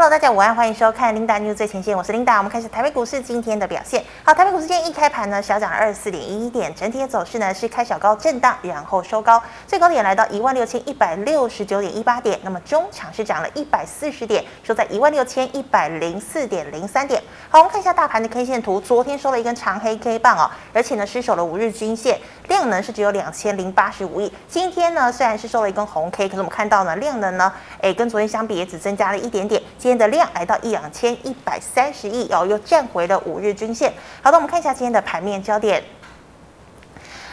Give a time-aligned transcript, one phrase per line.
[0.00, 2.38] Hello，大家午安，欢迎收看 Linda News 最前线，我是 Linda。
[2.38, 4.02] 我们开始台北股市今天的表现。
[4.24, 12.40] 好，台北股市今天一开盘呢，小涨二十四点一一点，整体的走势呢是开小高震荡，然后收高，最高点来到一万六千一百六十九点一八点。
[12.42, 17.22] 那么中场是涨了一百四十点，收在一万六千一百零四点零三点。
[17.50, 24.32] 好，我们看一下大盘的 K 线图，昨天收了一根长黑 K 棒哦，而且呢失守了五日均线，量能是只有两千零八十五亿。
[24.48, 29.60] 今天呢虽然是收了一根红 K，可是我们看到呢量能呢，哎，跟昨天相比也只增加了一点点。
[29.90, 33.92] 天的量来到一两千一百三十亿哦，又站回了五日均线。
[34.22, 35.82] 好的，我们看一下今天的盘面焦点。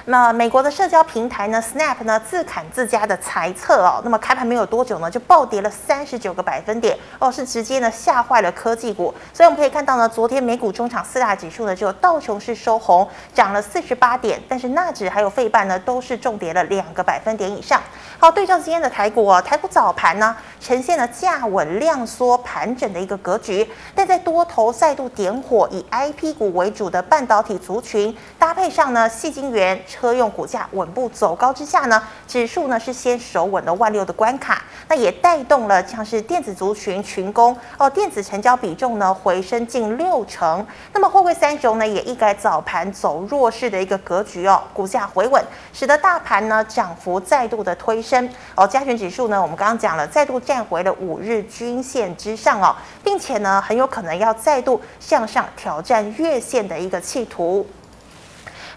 [0.10, 9.14] 那美国的社交平台呢，Snap 呢自砍自家的财测哦，那么开盘没有多久呢，就暴跌了三十九个百分点哦，是直接呢吓坏了科技股。
[9.34, 17.84] 所以我们可以看到呢，昨天美股中场四大指数呢，只有道琼是收红，涨了四十八点，但是纳指还有费半呢都是重跌了两个百分点以上。
[18.20, 29.80] 好，对照今天的台股哦，台股早盘呢呈现了价稳量缩盘整的一个格局，但在多头再度点火，以 IP 股为主的半导体族群搭配上呢，细晶圆。
[29.88, 40.66] 车用股价稳步走高之下呢，指数呢是先守稳了万六的关卡，那也带动了像是电子族群群攻哦，电子成交比重呢回升近六成。
[40.92, 57.68] 那么货柜三雄呢也一改早盘走弱势的一个格局哦，股价回稳，使得大盘呢涨幅再度的推升哦，加权指数呢我们刚刚讲了，再度站回了五日均线之上哦，并且呢很有可能要再度向上挑战月线的一个企图。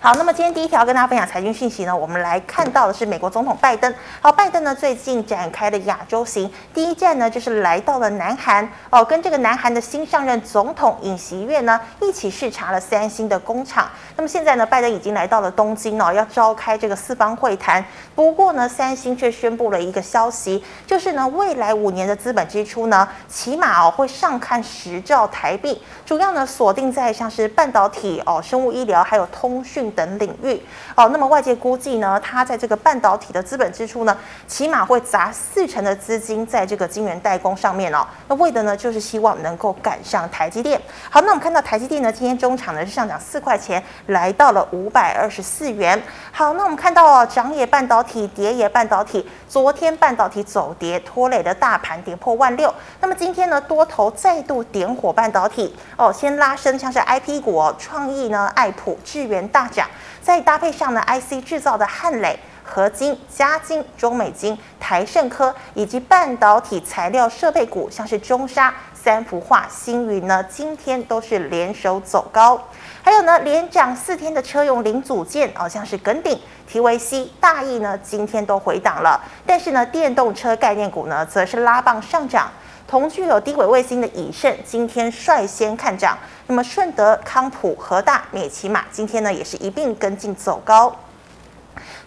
[0.02, 3.94] 好，那么今天第一条跟大家分享财经讯息呢，我们来看到的是美国总统拜登。
[4.22, 13.90] 好，拜登呢最近展开了亚洲行，第一站呢就是来到了南韩哦，跟这个南韩的新上任总统尹锡悦呢一起视察了三星的工厂。
[14.16, 17.84] 那么现在呢，拜登已经来到了东京哦，要召开这个四方会谈。
[18.14, 29.89] 不过呢，三星却宣布了一个消息，就是呢未来五年的资本支出呢，起码哦会上看十兆台币，主要呢锁定在像是半导体哦、生物医疗还有通讯。
[29.90, 30.60] 等领域
[30.94, 38.06] 哦，那么外界估计呢，它在这个半导体的资本支出呢，起码会砸四成的资金在这个晶圆代工上面哦。
[38.28, 40.80] 那为的呢，就是希望能够赶上台积电。
[41.10, 46.00] 好，那我们看到台积电呢，今天中场呢是上涨四块钱，来到了五百二十四元。
[46.32, 49.28] 好，那我们看到哦，涨也半导体，跌也半导体。
[49.48, 52.72] 昨天半导体走跌，拖累的大盘跌破万六。
[53.00, 59.79] 那么今天呢，多头再度点火半导体哦，先拉升像是 IP 股哦，创意呢，爱普、智源大涨。
[60.22, 72.60] 再搭配上呢，IC 制造的汉磊、合金、嘉金、中美金、台盛科，以及半导体材料设备股，像是中沙、三幅化、星云呢，今天都是联手走高。
[73.02, 76.38] 还有呢，连涨四天的车用零组件，好、哦、像是耿鼎、
[76.70, 79.18] TVC、大益呢，今天都回档了。
[79.46, 82.50] 但是呢，电动车概念股呢，则是拉棒上涨。
[82.90, 86.18] 同具有低轨卫星的以盛今天率先看涨，
[86.48, 90.92] 那么顺德、康普、和大、美琪玛今天呢也是一并跟进走高。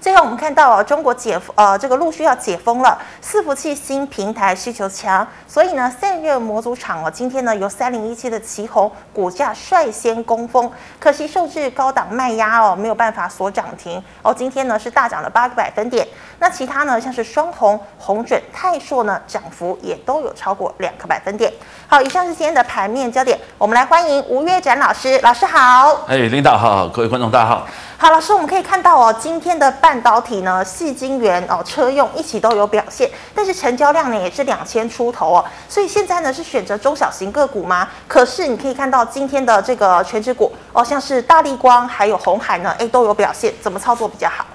[0.03, 10.69] 最后我们看到啊，中国解呃这个陆续要解封了，伺服器新平台需求强，所以呢散热模组厂哦，今天呢由三零一七的奇鋐股价率先攻封，
[10.99, 16.05] 可惜受制高档卖压哦，没有办法锁涨停哦，今天呢是大涨了八个百分点。
[16.37, 21.49] 那其他呢像是双红、红准、泰硕呢涨幅也都有超过两个百分点。
[21.87, 26.03] 好，以上是今天的盘面焦点，我们来欢迎吴月展老师，老师好。
[26.09, 27.65] 哎，领导好，各位观众大家好。
[28.03, 37.87] 好，老师，我们可以看到哦，今天的半导体呢，细晶圆哦，车用一起都有表现，但是成交量呢也是两千出头哦，所以现在呢是选择中小型个股吗？
[38.05, 44.45] 可是你可以看到今天的这个全指股哦，像是大立光还有红海呢，哎都有表现，怎么操作比较好？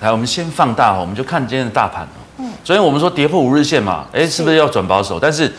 [0.00, 2.18] 来，我们先放大哦，我们就看今天的大盘哦。
[2.38, 5.20] 嗯，昨天我们说跌破五日线嘛，哎，是不是要转保守？
[5.20, 5.54] 但是。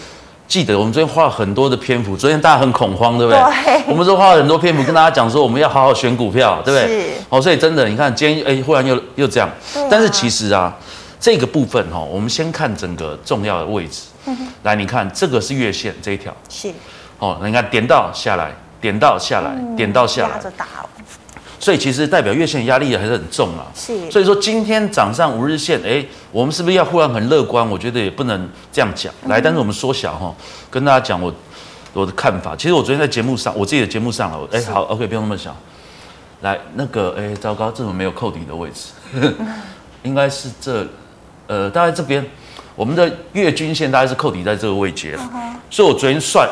[0.49, 3.39] 记得我们昨天花了很多的篇幅，昨天大家很恐慌，对不对？
[3.63, 3.83] 对。
[3.93, 7.01] 我们都花了很多篇幅跟大家讲说，我们要好好选股票，对不对？
[7.03, 7.09] 是。
[7.29, 9.47] 哦，所以真的，你看今天哎，忽然又又这样。
[9.47, 9.85] 啊。
[9.91, 10.75] 但是其实啊，
[11.19, 14.07] 这个部分哈，我们先看整个重要的位置。
[14.25, 14.35] 嗯。
[14.63, 16.35] 来，你看这个是月线这一条。
[16.49, 16.71] 是。
[17.19, 20.41] 哦，你看点到下来，点到下来，点到下来。
[21.59, 23.67] 所以其实代表月线压力还是很重啊。
[23.75, 24.09] 是。
[24.09, 27.69] 所以说今天涨上五日线，哎，我们是不是要忽然很乐观？
[27.69, 29.13] 我觉得也不能这样讲。
[29.27, 30.33] 来，但是我们缩小哈，
[30.71, 31.33] 跟大家讲我
[31.93, 32.55] 我的看法。
[32.55, 34.47] 其实我昨天在节目上，我自己的节目上了。
[34.51, 35.55] 哎，好，OK，不用那么小。
[36.41, 38.91] 来，那个，哎，糟糕，这种没有扣底的位置，
[40.03, 40.87] 应该是这，
[41.47, 42.25] 呃，大概这边，
[42.77, 45.29] 我们的月均线大概是扣底在这个位阶了。
[45.69, 46.47] 所以我昨天算，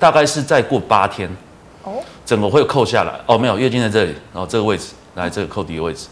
[0.00, 1.30] 大概是再过八天。
[1.84, 2.02] 哦。
[2.30, 6.06] 整个会扣下来哦，没有月经在这里，然后这个位置来这个扣底的位置，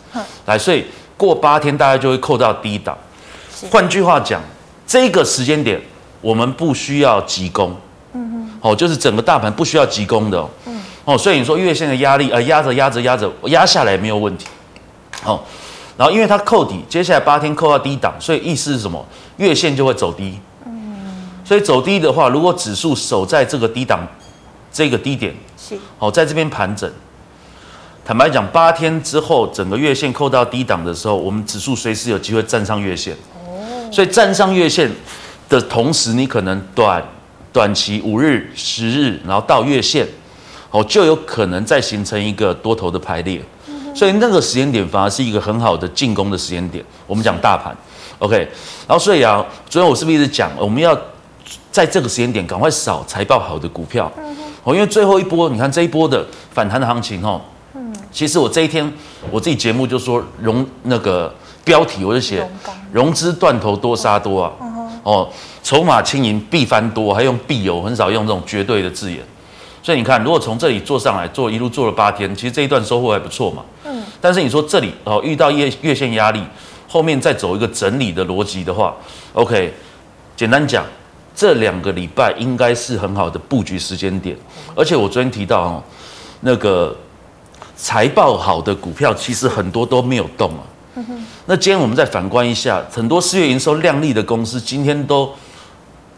[0.47, 0.85] 来，所以
[1.17, 2.99] 过八天大概就会扣到低档。
[3.71, 4.43] 换句话讲，
[4.85, 5.81] 这个时间点
[6.21, 7.73] 我们不需要急攻，
[8.61, 10.51] 哦，就是整个大盘不需要急攻的哦。
[10.67, 10.81] 嗯。
[11.05, 14.49] 哦，所以你说月线的压力，呃，压着压着压着压下来没有问题。
[15.25, 15.41] 哦，
[15.97, 19.07] 然后因为它扣底，接下来八天扣到低档，所以意思是什么？
[19.37, 20.37] 月线就会走低。
[20.67, 21.31] 嗯。
[21.45, 24.05] 所以走低的话，如果指数守在这个低档，
[24.73, 25.33] 这个低点，
[25.69, 25.79] 是。
[25.99, 26.91] 哦，在这边盘整。
[28.05, 33.15] 坦白讲，八天之后整个月线扣到低档的时候，我们指数随时有机会站上月线。
[33.35, 33.91] 哦。
[33.93, 34.91] 所以站上月线
[35.49, 37.03] 的同时，你可能短
[37.53, 40.07] 短期五日、十日，然后到月线，
[40.71, 43.43] 哦，就有可能再形成一个多头的排列。
[43.95, 46.83] 所以那个时间点反而是一个很好的进攻的时间点。
[47.07, 47.77] 我们讲大盘
[48.21, 48.37] ，OK。
[48.87, 50.97] 然后所以啊，昨天我是不是一直讲，我们要
[51.73, 54.11] 在这个时间点赶快扫财报好的股票？
[54.69, 57.41] 哦，因为最后一波，你看这一波的反弹的行情，哦，
[57.73, 58.93] 嗯，其实我这一天
[59.31, 61.35] 我自己节目就说融那个
[61.65, 62.47] 标题我就写
[62.93, 64.53] 融资断头多杀多啊，
[65.05, 65.27] 哦，
[65.63, 69.21] 筹码轻盈必翻多，还用必有，很少用这种绝对的字眼。
[69.83, 73.63] 所以你看，如果从这里做上来，做一路做了八天，其实这一段收获还不错嘛。
[73.87, 74.03] 嗯。
[74.21, 76.43] 但是你说这里哦，遇到月月线压力，
[76.87, 78.95] 后面再走一个整理的逻辑的话
[79.33, 79.73] ，OK，
[80.37, 80.85] 简单讲，
[81.39, 84.37] 这两个礼拜应该是很好的布局时间点。
[84.75, 85.83] 而且我昨天提到哦，
[86.41, 86.93] 那个
[87.77, 90.63] 财报好的股票，其实很多都没有动啊。
[90.97, 91.25] 嗯。
[91.47, 95.31] 那今天我们再反观一下，很多四月营收亮丽的公司，今天都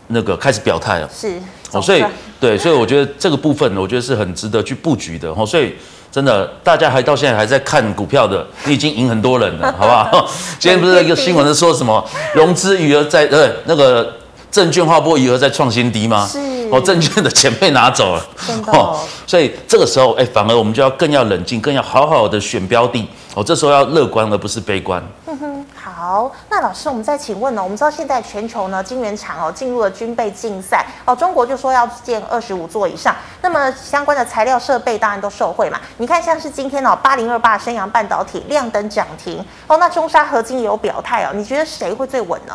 [0.06, 1.10] 那个开始表态了。
[1.12, 1.38] 是。
[1.72, 2.02] 哦，所以。
[2.40, 5.44] 对，所以我觉得这个部分，我觉得是很值得去布局的哦。
[5.44, 5.74] 所以
[6.10, 10.26] 真的，大家还到现在还在看股票的，你已经赢很多人了，好不好？
[10.58, 12.02] 今天不是一个新闻是说什么
[12.34, 14.16] 融资余额在呃那个
[14.50, 16.26] 证券划拨余额在创新低吗？
[16.26, 16.38] 是
[16.70, 18.24] 哦，证券的钱被拿走了
[18.68, 19.00] 哦。
[19.26, 23.42] 所以这个时候，哎，反而我们就要更要冷静，更要好好的选标的哦。
[23.42, 25.02] 这时候要乐观而不是悲观。
[25.74, 27.62] 好，那老师，我们再请问呢？
[27.62, 35.80] 我们知道现在全球呢，晶圆厂哦进入了军备竞赛哦，中国就说要建二十五座以上，那么相关的材料设备当然都受惠嘛。
[35.98, 42.54] 你看，像是今天哦，八零二八升阳半导体亮灯涨停哦，那中沙合金也有表态哦，你觉得谁会最稳呢？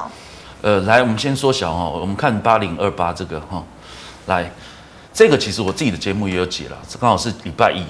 [0.66, 3.64] 呃，来，我们先缩小哦，我们看八零二八这个哈，
[4.26, 4.52] 来，
[5.14, 7.86] 这个其实我自己的节目也有解了，这刚好是礼拜一，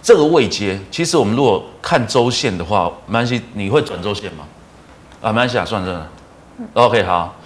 [0.00, 4.46] 这个位阶，其实我们如果看周线的话，没关系，你会转周线吗？
[5.20, 6.10] 啊，没关系啊，算了算了。
[6.72, 7.36] OK，好，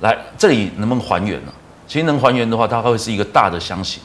[0.00, 1.52] 来这里能不能还原呢？
[1.88, 4.02] 其实能还原的话，它会是一个大的箱型。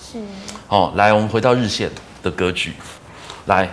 [0.00, 0.20] 是。
[0.68, 1.90] 哦，来，我们回到日线
[2.22, 2.72] 的格局。
[3.46, 3.68] 来，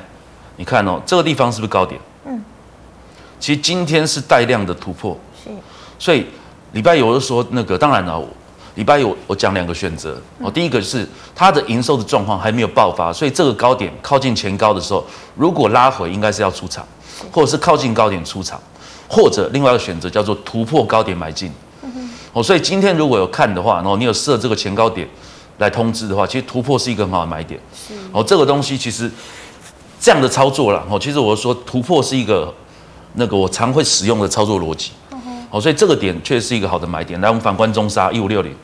[0.55, 2.01] 你看哦，这个地方是不是高点？
[2.25, 2.43] 嗯。
[3.39, 5.15] 其实今天是带量的突破。
[6.03, 6.05] 是。
[6.05, 6.25] 所以
[6.73, 8.21] 礼拜有的说那个，当然了，
[8.75, 10.19] 礼拜有我讲两个选择。
[10.39, 15.05] 哦，第一个是它的营收的状况还没有爆发，所以这个高点靠近前高的时候，
[15.35, 16.85] 如果拉回，应该是要出场，
[17.31, 18.59] 或者是靠近高点出场。
[19.09, 21.51] 或者另外一个选择叫做突破高点买进，
[22.31, 25.07] 哦，所以今天如果有看的话，然后你有设这个前高点
[25.59, 27.59] 来通知的话，其实突破是一个很好的买点。
[28.11, 29.11] 哦，这个东西其实
[29.99, 32.51] 这样的操作了，哦，其实我说突破是一个
[33.13, 34.93] 那个我常会使用的操作逻辑。
[35.53, 37.21] 哦，所以这个点确实是一个好的买点。
[37.21, 38.55] 来，我们反观中沙一五六零，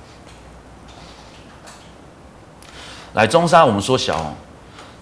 [3.13, 4.33] 来中沙我们缩小哦，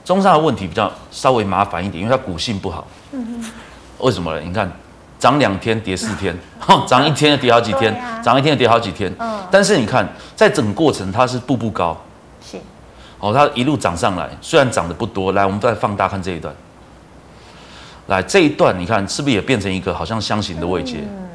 [0.03, 2.85] 中沙的问题比较稍微麻烦一点，因为它股性不好。
[3.13, 3.51] 嗯哼，
[3.99, 4.41] 为什么呢？
[4.41, 4.69] 你看。
[5.19, 6.37] 涨两天跌四天，
[6.85, 7.91] 涨一天就跌好几天，
[8.23, 9.11] 涨、啊、一天就跌好几天。
[9.17, 11.99] 嗯，但是你看，在整个过程它是步步高，
[12.39, 12.55] 是，
[13.17, 15.31] 哦，它一路涨上来，虽然涨得不多。
[15.31, 16.55] 来，我们再放大看这一段。
[18.05, 20.97] 来，这一段你看是不是也变成一个好像箱型的位阶？
[20.99, 21.26] 嗯，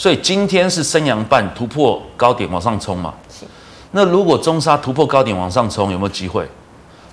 [0.00, 3.12] 所以今天是升阳半突破高点往上冲嘛？
[3.28, 3.44] 是。
[3.90, 6.48] 那如果中沙突破高点往上冲，有没有机会？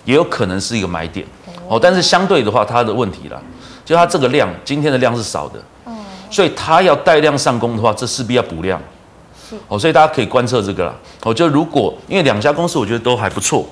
[0.05, 1.27] 也有可能是一个买点。
[1.67, 3.41] 哦，但是相对的话，它的问题啦，
[3.83, 5.61] 就它这个量，今天的量是少的。
[6.31, 8.81] 所以它要带量上攻的话，这势必要补量，
[9.49, 10.95] 是哦，所以大家可以观测这个啦。
[11.25, 13.67] 我觉得如果因为两家公司，我觉得都还不错，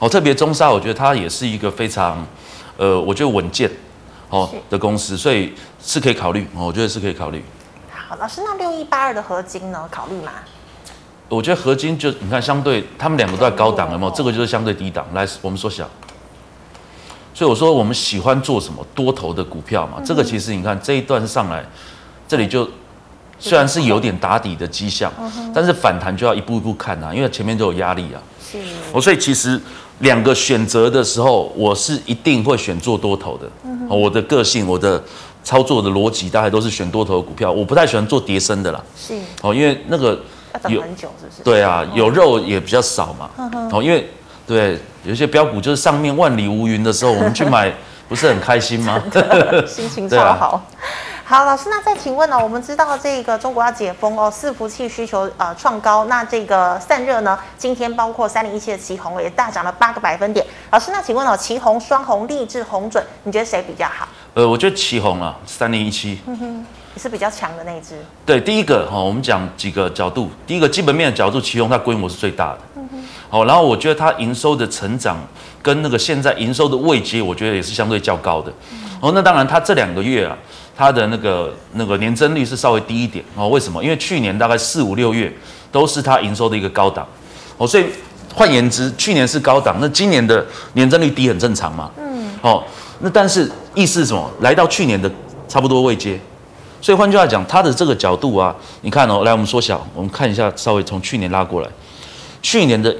[0.00, 2.26] 哦，特别中沙，我觉得它也是一个非常，
[2.76, 3.70] 呃，我觉得稳健，
[4.28, 7.44] 哦的公司，所以是可以考虑，我觉得是可以考虑。
[8.08, 9.88] 好，老师，那六一八二的合金呢？
[9.90, 10.30] 考虑吗？
[11.28, 14.12] 我觉得合金就你看，相对他们两个都在高档，有没有？
[14.12, 15.04] 这个就是相对低档。
[15.12, 15.90] 来，我们缩小。
[17.34, 20.00] 所以我说我们喜欢做什么多头的股票嘛？
[20.04, 21.64] 这个其实你看这一段上来。
[22.28, 22.68] 这里就
[23.40, 25.12] 虽然是有点打底的迹象，
[25.52, 28.22] 但是反弹就要一步一步看啊，因为前面都有压力啊。
[28.40, 28.58] 是。
[28.92, 29.60] 我所以其实
[29.98, 33.50] 两个选择的时候，我是一定会选做多头的。
[33.64, 33.88] 嗯。
[33.88, 35.02] 我的个性，我的
[35.46, 37.52] 操作的逻辑，大概都是选多头的股票。
[37.52, 38.82] 我不太喜欢做跌升的啦。
[38.96, 39.14] 是。
[39.42, 40.18] 哦，因为那个
[40.68, 41.42] 有很久，是不是？
[41.44, 43.30] 对啊，有肉也比较少嘛。
[43.70, 44.10] 哦，因为
[44.44, 47.72] 对有些标股就是上面万里无云的时候，我们去买
[48.08, 49.00] 不是很开心吗？
[49.68, 50.66] 心情超好。
[51.28, 52.38] 好，老师，那再请问呢？
[52.40, 60.46] 我们知道这个中国要解封哦，伺服器需求呃创高，那这个散热呢，今天包括三零一七的旗红也大涨了八个百分点。
[60.70, 64.06] 老师，那请问哦，旗红、双红、立志、红准，你觉得谁比较好？
[64.34, 67.96] 呃，我觉得奇鋐啊，三零一七，嗯哼，也是比较强的那一只。
[68.24, 75.16] 对，第一个哈，我们讲几个角度，第一个基本面的角度，奇鋐它规模是最大的，嗯哼，好，然后我觉得它营收的成长
[75.60, 78.52] 跟那个现在营收的位阶，我觉得也是相对较高的。
[78.98, 80.34] 哦，那当然，它这两个月啊，
[80.76, 83.48] 它的那个那个年增率是稍微低一点哦。
[83.48, 83.82] 为什么？
[83.82, 85.32] 因为去年大概四五六月
[85.72, 87.06] 都是它营收的一个高档
[87.56, 87.86] 哦，所以
[88.34, 91.90] 换言之，去年是高档，那今年的年增率低很正常嘛。
[91.98, 92.30] 嗯。
[92.42, 92.62] 哦，
[93.00, 94.30] 那但是意思是什么？
[94.40, 95.10] 来到去年的
[95.48, 96.20] 差不多位阶，
[96.80, 101.68] 所以换句话讲，它的这个角度啊，你看哦，来我们缩小，我们看一下，稍微从去年拉过来，
[102.42, 102.94] 去年的。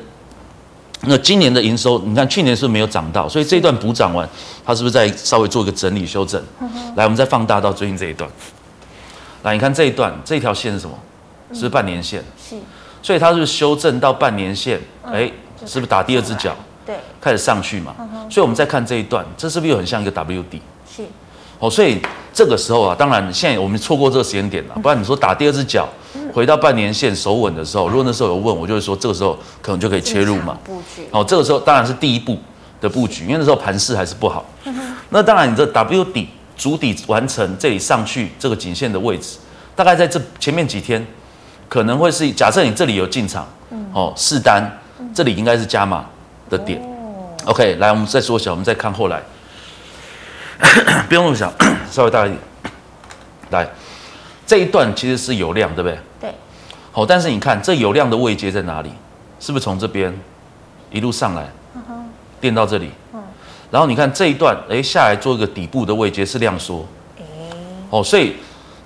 [1.03, 4.29] 那今年的营收，你看去年是没有涨到，所以这一段补涨完，
[4.65, 6.43] 它是不是再稍微做一个整理修正？
[6.61, 8.29] 嗯、来，我们再放大到最近这一段。
[9.43, 10.99] 来，你看这一段，这条线是什么？
[11.53, 12.25] 是是半年线？
[12.37, 12.57] 是。
[13.03, 14.81] 所以它是不是修正到半年线？
[15.05, 16.57] 哎、嗯，是不是打第二只脚？
[16.85, 17.95] 对，开始上去嘛。
[18.31, 20.63] 所以我们再看这一段，这是不是又很像一个 W 底？
[20.91, 21.05] 是。
[21.59, 21.99] 哦，所以
[22.33, 25.89] 这个时候啊，当然现在我们错过这个时间点了，不然你说打第二只脚，
[26.35, 30.59] 回到半年线守稳的时候，如果那时候有问我，就会说这个时候可能就可以切入嘛。
[30.65, 31.09] 布局。
[31.11, 32.39] 哦，这个时候当然是第一步
[32.81, 34.45] 的布局，因为那时候盘势还是不好。
[35.11, 39.39] 那当然，你这 W 底主底完成，这里上去这个颈线的位置，
[39.75, 41.05] 大概在这前面几天，
[41.69, 43.47] 可能会是假设你这里有进场，
[43.95, 44.79] 哦，试单，
[45.15, 46.05] 这里应该是加码
[46.51, 46.83] 的点。
[47.47, 49.23] OK，来，我们再缩小，我们再看后来。
[51.09, 51.53] 不用那么小，
[51.91, 52.41] 稍微大一点。
[53.51, 53.69] 来，
[54.47, 55.99] 这一段其实是有量，对不对？
[56.21, 56.35] 对。
[56.93, 58.91] 好，但是你看这有量的位阶在哪里？
[59.39, 60.13] 是不是从这边
[60.91, 61.47] 一路上来，
[62.41, 62.91] 垫到这里？
[63.13, 63.23] 嗯。
[63.71, 66.87] 然后你看这一段，哎，下来做一个底部的位阶是量缩。
[67.19, 67.23] 哎。
[67.91, 68.37] 哦，所以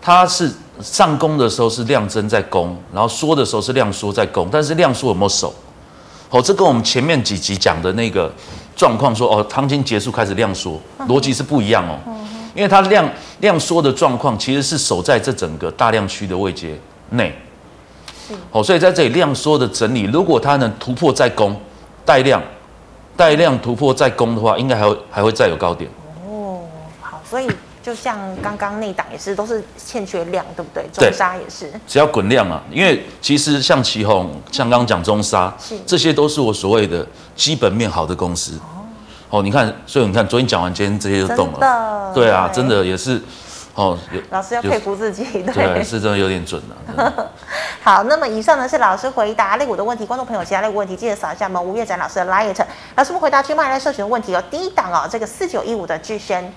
[0.02, 5.54] 它是上攻的时候是量增在攻，然后缩的时候是量缩在攻，但是量缩有没有守？
[6.30, 8.32] 哦，这跟我们前面几集讲的那个。
[8.76, 11.98] 状况说哦，行情结束开始量缩，逻辑是不一样哦，
[12.54, 13.08] 因为它量
[13.40, 16.78] 量缩的状况其实是守在这整个大量区的位阶
[17.10, 17.34] 内，
[18.50, 21.54] 哦，所以在这里量缩的整理，如果它能突破再攻，
[22.04, 22.42] 带量
[23.16, 25.90] 带量突破再攻的话，应该还会还会再有高点。
[26.26, 26.60] 哦，
[27.00, 27.46] 好，所以。
[27.82, 30.86] 就像刚刚那档也是，都是欠缺量，对不对？
[30.92, 38.56] 中沙也是，只要滚量啊，因为其实像旗宏，像刚刚讲中沙，是这些都是我所谓的基本面好的公司。
[38.58, 38.84] 哦，
[39.30, 42.12] 哦，你看，所以你看，昨天讲完，今天这些就动了。
[42.14, 43.20] 对啊，真的也是。
[43.72, 43.96] 哦，
[44.30, 47.30] 老师要佩服自己， 对，对，是真的有点准了。
[47.82, 52.52] 好，那么以上呢是老师回答类股的问题，观众朋友其他类股问题记得扫一下我们吴月展老师的 LINE。
[52.96, 56.52] 老师们回答去麦来社群的问题哦第一档哦，这个四九一五的智伸。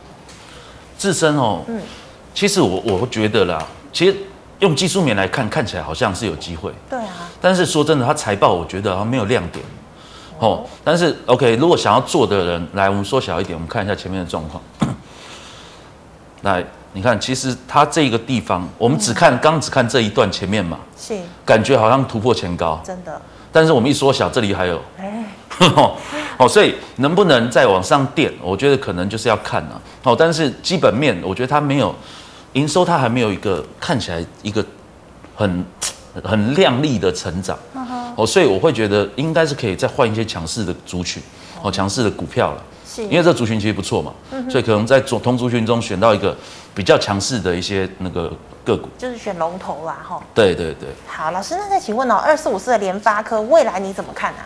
[1.04, 1.82] 自身哦，嗯，
[2.34, 4.16] 其实我我觉得啦，其实
[4.60, 7.30] 用技术面来看，看起来好像是有机会，对啊。
[7.42, 9.66] 但是说真的，他财报我觉得像没有亮点，
[10.40, 10.64] 哦。
[10.82, 14.64] 但是 OK，如果想要做的人，来，我们缩小一点，我们看一下前面的状况。
[16.44, 23.22] 来，你看，其实它这个地方，我们只看刚只看这一段前面嘛，是，感觉好像突破前高，真的。
[23.52, 25.26] 但是我们一缩小，这里还有，哎。
[26.38, 28.32] 哦，所以能不能再往上垫？
[28.42, 29.82] 我觉得可能就是要看了。
[30.04, 31.94] 哦，但是基本面，我觉得它没有
[32.54, 34.66] 营收，它还没有一个看起来一个
[35.36, 35.66] 很
[36.24, 37.58] 很亮丽的成长。
[38.16, 41.22] 哦，所以我会觉得应该是可以再换一些强势的族群，
[41.62, 42.64] 哦，强势的股票了。
[42.86, 44.14] 是，因为这族群其实不错嘛。
[44.50, 46.36] 所以可能在同族群中选到一个
[46.76, 48.32] 比较强势的一些那个
[48.64, 50.22] 个股，就是选龙头啦，哈。
[50.34, 50.90] 对对对。
[51.08, 54.46] 好，老师，那再请问哦，二四五四的联发科未来你怎么看啊？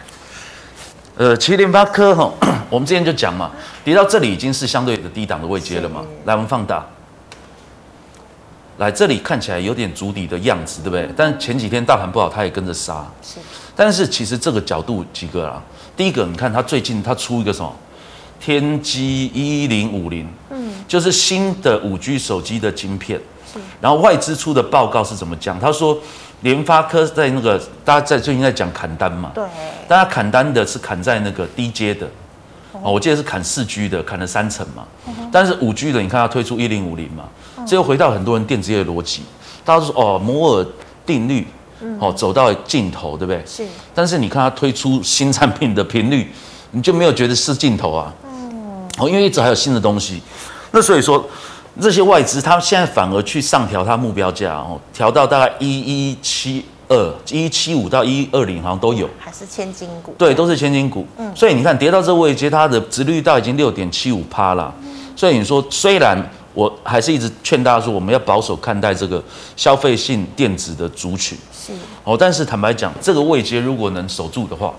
[1.17, 2.31] 呃，其实联发科哈，
[2.69, 3.49] 我们之前就讲嘛，
[3.83, 6.03] 跌到这里已经是相对的低档的位阶了嘛。
[6.25, 6.85] 来，我们放大，
[8.77, 11.09] 来这里看起来有点足底的样子，对不对？
[11.17, 13.03] 但前几天大盘不好，它也跟着杀。
[13.23, 13.39] 是。
[13.75, 15.59] 但是其实这个角度几个啊，
[15.95, 17.75] 第一个，你看它最近它出一个什么？
[18.39, 23.19] 天玑一零五零，嗯，就是新的五 G 手机的晶片。
[23.51, 23.59] 是。
[23.81, 25.59] 然后外资出的报告是怎么讲？
[25.59, 25.97] 他说。
[26.41, 29.31] 联发科在那个，大家在最近在讲砍单嘛？
[29.33, 29.43] 对。
[29.87, 32.05] 大家砍单的是砍在那个低阶的，
[32.73, 34.85] 哦，我记得是砍四 G 的，砍了三成嘛。
[35.31, 37.23] 但是五 G 的，你看它推出一零五零嘛，
[37.65, 39.23] 这又回到很多人电子业的逻辑，
[39.65, 40.65] 大家都说哦，摩尔
[41.05, 41.47] 定律，
[41.99, 43.43] 哦，走到尽头，对不对？
[43.45, 43.65] 是。
[43.95, 46.31] 但是你看它推出新产品的频率，
[46.71, 48.13] 你就没有觉得是尽头啊？
[48.25, 48.87] 嗯。
[48.99, 50.21] 哦，因为一直还有新的东西，
[50.71, 51.27] 那所以说。
[51.79, 59.09] 这些外资，他现在反而去上调它目标价哦，调到大概一一七二、一七五到一二零，好像都有。
[59.19, 60.13] 还是千金股？
[60.17, 61.05] 对，都是千金股。
[61.17, 64.73] 嗯，所以你看跌到这位阶，它的殖率到已经六点七五趴了。
[64.83, 66.17] 嗯，所以你说虽然
[66.53, 69.23] 我还是一直劝大家说，我们要保守看待这个
[69.55, 71.37] 消费性电子的族群。
[71.51, 74.73] 是哦，但是坦白讲，这个位阶如果能守住的话，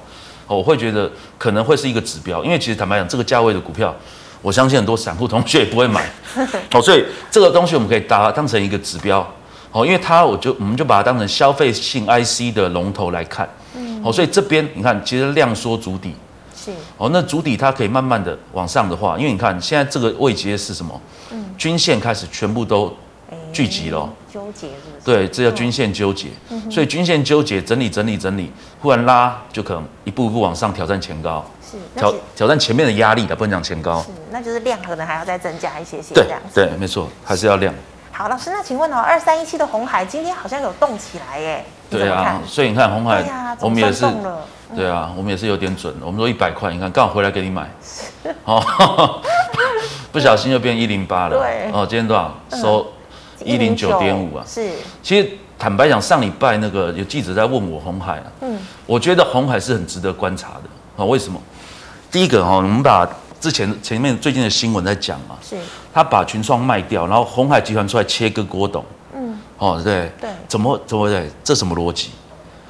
[0.47, 2.43] 我会觉得可能会是一个指标。
[2.43, 3.95] 因为其实坦白讲，这个价位的股票，
[4.43, 6.09] 我相信很多散户同学也不会买。
[6.73, 9.27] 哦，所以这个东西我们可以把它当成一个指标。
[9.73, 13.49] 哦，因为它我就我们就把它当成消费性 IC 的龙头来看。
[13.77, 14.01] 嗯。
[14.03, 16.15] 哦，所以这边你看，其实量缩足底。
[16.57, 16.71] 是。
[16.97, 21.01] 哦，那足底它可以慢慢的往上的话，因为你看现在这个位阶是什么？
[21.33, 21.45] 嗯。
[21.59, 22.97] 均线开始全部都
[23.53, 24.09] 聚集了。
[24.33, 25.05] 纠结是不是？
[25.05, 26.29] 对，这叫均线纠结。
[26.51, 26.71] 嗯。
[26.71, 31.45] 所以均线纠结整理整理整理，忽然拉就可能一步一步往上挑战前高。
[31.71, 31.77] 是。
[31.97, 34.01] 挑挑战前面的压力的，不能讲前高。
[34.03, 36.15] 是，那就是量可能还要再增加一些些。
[36.15, 37.75] 对对，没错，还是要量。
[38.11, 41.65] 好，老师，那请问哦，二三一七的红海今天好像有动起来耶？
[41.89, 43.23] 对啊，所以你看红海，
[43.61, 44.05] 我们也是，
[44.75, 45.95] 对啊，我们也是有点准。
[46.01, 47.71] 我们说一百块，你看刚好回来给你买，
[48.43, 49.23] 哦，
[50.11, 51.39] 不小心又变一零八了。
[51.39, 52.35] 对，哦，今天多少？
[52.61, 52.93] 收
[53.45, 54.45] 一零九点五啊。
[54.45, 54.69] 是，
[55.01, 61.07] 其实坦白讲，上礼拜那个有记者在问我红海啊，嗯，我觉得红海是很值得观察的啊。
[61.07, 61.41] 为什么？
[62.11, 63.09] 第一个哈，我们把。
[63.41, 65.55] 之前前面最近的新闻在讲嘛，是，
[65.95, 68.85] 他把群创卖掉，然后鸿海集团出来切割郭董，
[69.15, 72.11] 嗯，哦对，对，怎么怎么对，这什么逻辑？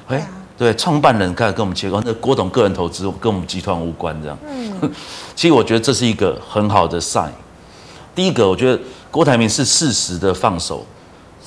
[0.07, 4.91] 哎、欸，对，创办人开始跟我们切割，那郭董个人投资跟我们集团无关，这样，嗯，
[5.35, 7.31] 其实我觉得这是一个很好的 sign。
[8.13, 8.79] 第一个，我觉得
[9.09, 10.85] 郭台铭是适时的放手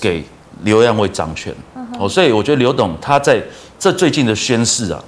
[0.00, 0.24] 给
[0.64, 1.54] 刘扬伟掌权，
[1.96, 3.40] 哦，所以我觉得刘董他在
[3.78, 5.00] 这最近的宣誓啊，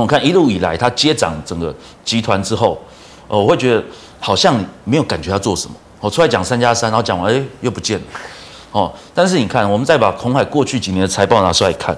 [0.00, 1.74] 我看一路以来他接掌整个
[2.04, 2.78] 集团之后。
[3.30, 3.84] 哦，我会觉得
[4.18, 5.76] 好像没有感觉他做什么。
[6.00, 8.04] 我出来讲三加三，然后讲完，哎，又不见了。
[8.72, 11.94] 哦，但是你看，我们再把红海过去几年的财报拿出来看，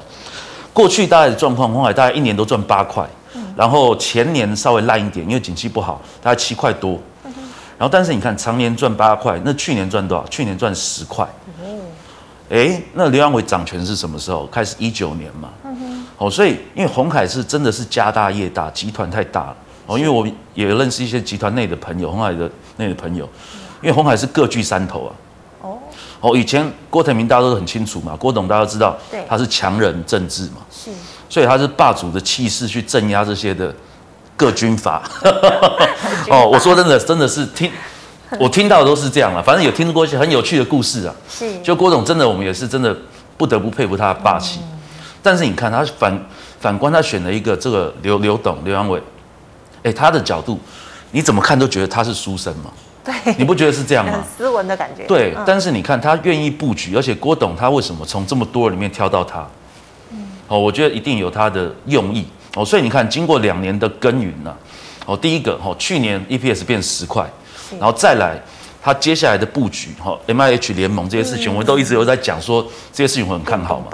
[0.72, 3.08] 过去大概的状况，红海大概一年都赚八块，
[3.54, 6.98] 然后前年稍微烂一点，因为景气不好，大概七块多。
[7.78, 10.26] 然后但是你看，常年赚八块，那去年赚多少？
[10.26, 11.24] 去年赚十块。
[12.50, 14.46] 哎，那刘扬伟掌权是什么时候？
[14.46, 15.50] 开始一九年嘛。
[16.20, 19.56] 哦，所以因为鸿海是真的是家大业大，集团太大了。
[19.86, 23.26] 哦，因为我也认识一些集团内的朋友，鸿海的内的朋友，
[23.80, 25.10] 因为鸿海是各据山头啊。
[25.62, 25.78] 哦。
[26.20, 30.90] 哦，以前郭台铭大家都很清楚嘛，郭董大家都知道，对，他是强人政治嘛，是，
[31.30, 33.74] 所以他是霸主的气势去镇压这些的
[34.36, 35.02] 各军阀。
[36.28, 37.72] 哦，我说真的，真的是听
[38.38, 41.14] 我听到的都是这样了，反正有听过一些很有趣的故事啊。
[41.30, 41.58] 是。
[41.62, 42.94] 就郭董真的，我们也是真的
[43.38, 44.60] 不得不佩服他的霸气。
[44.60, 44.79] 嗯。
[45.22, 46.26] 但是你看他反
[46.58, 49.02] 反观他选了一个这个刘刘董刘扬伟。
[49.82, 50.60] 哎，他的角度，
[51.10, 52.70] 你怎么看都觉得他是书生嘛？
[53.02, 54.12] 对，你不觉得是这样吗？
[54.12, 55.04] 很 斯文的感觉。
[55.06, 59.48] 对，嗯、但是你看他愿意布局，而且郭董他为什么从这么多里面挑到他？
[60.10, 62.62] 嗯，哦，我觉得一定有他的用意哦。
[62.62, 64.54] 所以你看，经过两年的耕耘呢，
[65.06, 67.26] 哦，第一个哦，去年 EPS 变十块，
[67.78, 68.38] 然后再来
[68.82, 73.86] 他接下来的布局哈，MIH 联盟这些事情，我们都一直有在讲说这些事情我很看好嘛。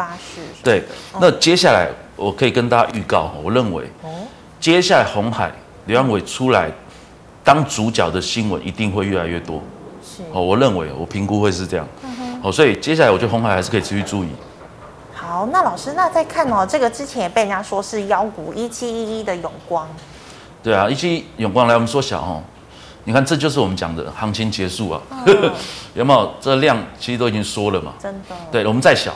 [0.66, 0.82] 对，
[1.20, 3.88] 那接下来我可以跟大家预告，我认为，
[4.58, 5.50] 接下来红海。
[5.86, 6.68] 刘安伟出来
[7.44, 9.62] 当主角的新闻一定会越来越多，
[10.02, 10.20] 是。
[10.32, 11.86] 哦，我认为我评估会是这样，
[12.42, 14.28] 哦，所以接下来我觉得红海还是可以持续注意。
[15.14, 19.88] 好，那老师，那再看哦，这个之前也被人家说是妖股一七一一的永光，
[20.60, 22.42] 对啊，一七一永光来我们缩小哦，
[23.04, 25.52] 你看这就是我们讲的行情结束啊，嗯、
[25.94, 26.34] 有没有？
[26.40, 29.14] 这量其实都已经缩了嘛，真的，对，我们再小，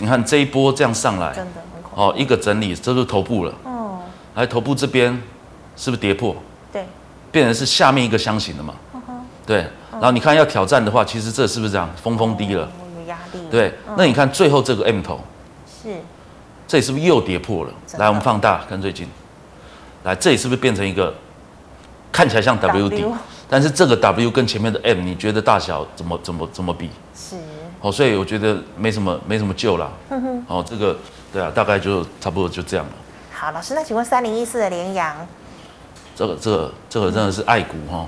[0.00, 3.54] 你看这一波这样上来，真的很恐怖哦，一个整理，这是头部了。
[3.64, 4.00] 哦
[4.36, 5.12] 来头部这边
[5.76, 6.34] 是不是跌破？
[6.72, 6.86] 对，
[7.32, 8.74] 变成是下面一个箱型的嘛？
[8.94, 9.00] 嗯、
[9.44, 11.90] 对，然后你看要挑战的话，其实这是不是这样？
[12.00, 13.40] 峰峰低了，有压力。
[13.50, 15.20] 对，嗯、那你看最后这个 M 头，
[15.82, 15.96] 是，
[16.66, 17.72] 这里是不是又跌破了？
[17.98, 19.06] 来，我们放大看最近，
[20.04, 21.12] 来这里是不是变成一个
[22.12, 23.04] 看起来像 W 底
[23.48, 26.88] 但是这个 W 跟前面的 M，你觉得大小怎么怎么怎么比？
[27.16, 27.36] 是，
[27.80, 29.90] 哦，所以我觉得没什么没什么救了。
[30.10, 30.96] 嗯哼，哦，这个
[31.32, 32.92] 对啊，大概就差不多就这样了。
[33.32, 35.26] 好，老师，那请问三零一四的联阳，
[36.14, 38.06] 这个这个这个真的是爱股哈。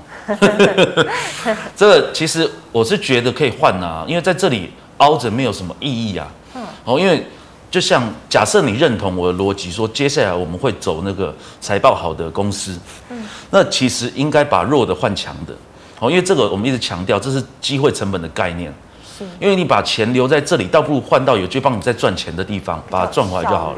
[1.75, 6.27] 这个其实我是觉得可以换啊，因为在这里凹着没有什么意义啊。
[6.53, 6.61] 嗯。
[6.85, 7.25] 哦，因为
[7.71, 12.77] 就像假设你认同我的逻辑，说接下来我们会走那个财报好的公司，
[13.09, 15.55] 嗯，那其实应该把弱的换强的。
[15.99, 18.71] 哦，因为这个我们一直强调，这是机会成本的概念。
[19.17, 19.23] 是。
[19.39, 23.77] 因为你把钱留在这里，倒不如换到有机会帮你再赚钱的地方，把它赚回来就好了。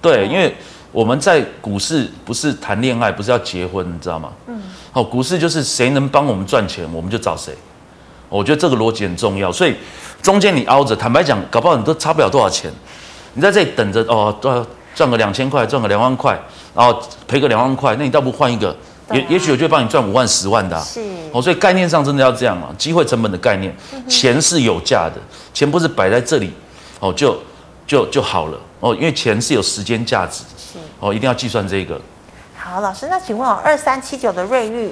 [0.00, 0.54] 对，因为。
[0.92, 4.30] 我们在股市不是谈恋爱，不是要结婚，你知道吗？
[4.46, 4.60] 嗯。
[4.92, 7.54] 好，股市就是谁能帮我们赚钱，我们就找谁。
[8.28, 9.74] 我觉得这个逻辑很重要，所以
[10.20, 12.70] 中间你凹着，坦白讲，搞不好你都差不了多少钱。
[13.32, 14.62] 你在这里等着哦，赚
[14.94, 16.38] 赚个两千块，赚个两万块，
[16.74, 18.76] 然后赔个两万块，那你倒不换一个
[19.12, 20.82] 也也许我就会帮你赚五万、十万的、啊。
[20.82, 21.00] 是
[21.32, 23.74] 哦，所以概念上真的要这样啊，机会成本的概念，
[24.08, 25.20] 钱是有价的，
[25.54, 26.52] 钱不是摆在这里
[27.00, 27.38] 哦就
[27.86, 30.44] 就就好了哦，因为钱是有时间价值。
[30.56, 32.00] 是哦，一定要计算这个。
[32.56, 34.90] 好，老师，那请问哦，二三七九的瑞玉，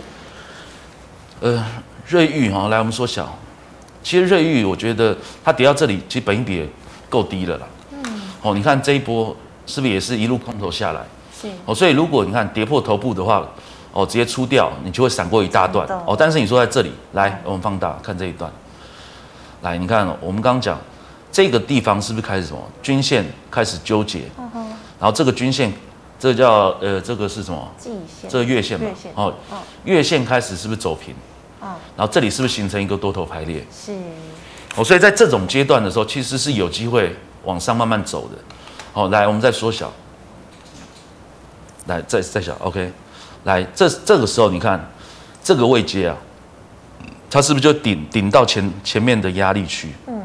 [1.40, 1.64] 呃，
[2.06, 3.38] 瑞玉哈，来我们缩小。
[4.02, 6.68] 其实瑞玉，我觉得它跌到这里，其实本益比也
[7.08, 7.66] 够低了啦。
[7.92, 8.20] 嗯。
[8.42, 11.00] 哦，你看这一波是不是也是一路空头下来？
[11.40, 11.48] 是。
[11.64, 13.46] 哦，所以如果你看跌破头部的话，
[13.92, 15.86] 哦，直接出掉，你就会闪过一大段。
[16.06, 18.50] 哦，但是你说在这里，来，我们放大看这一段。
[19.62, 20.78] 来，你看我们刚刚讲
[21.32, 24.22] 这个地方是不是开始什么均线开始纠结？
[24.98, 25.72] 然后这个均线，
[26.18, 27.68] 这个叫呃，这个是什么？
[27.78, 28.30] 季线。
[28.30, 28.86] 这个月线嘛。
[28.86, 29.12] 月线。
[29.14, 29.34] 哦。
[29.84, 31.14] 月线开始是不是走平？
[31.60, 33.66] 然后这里是不是形成一个多头排列？
[33.70, 33.92] 是。
[34.76, 38.38] 哦，所以在这种阶段的时候，其实是有机会往上慢慢走的。
[38.92, 39.92] 好，来，我们再缩小。
[41.86, 42.92] 来，再再小，OK。
[43.44, 44.90] 来，这这个时候你看
[45.42, 46.16] 这个位阶啊，
[47.30, 49.88] 它是不是就顶顶到前前面的压力区？
[50.06, 50.20] 嗯。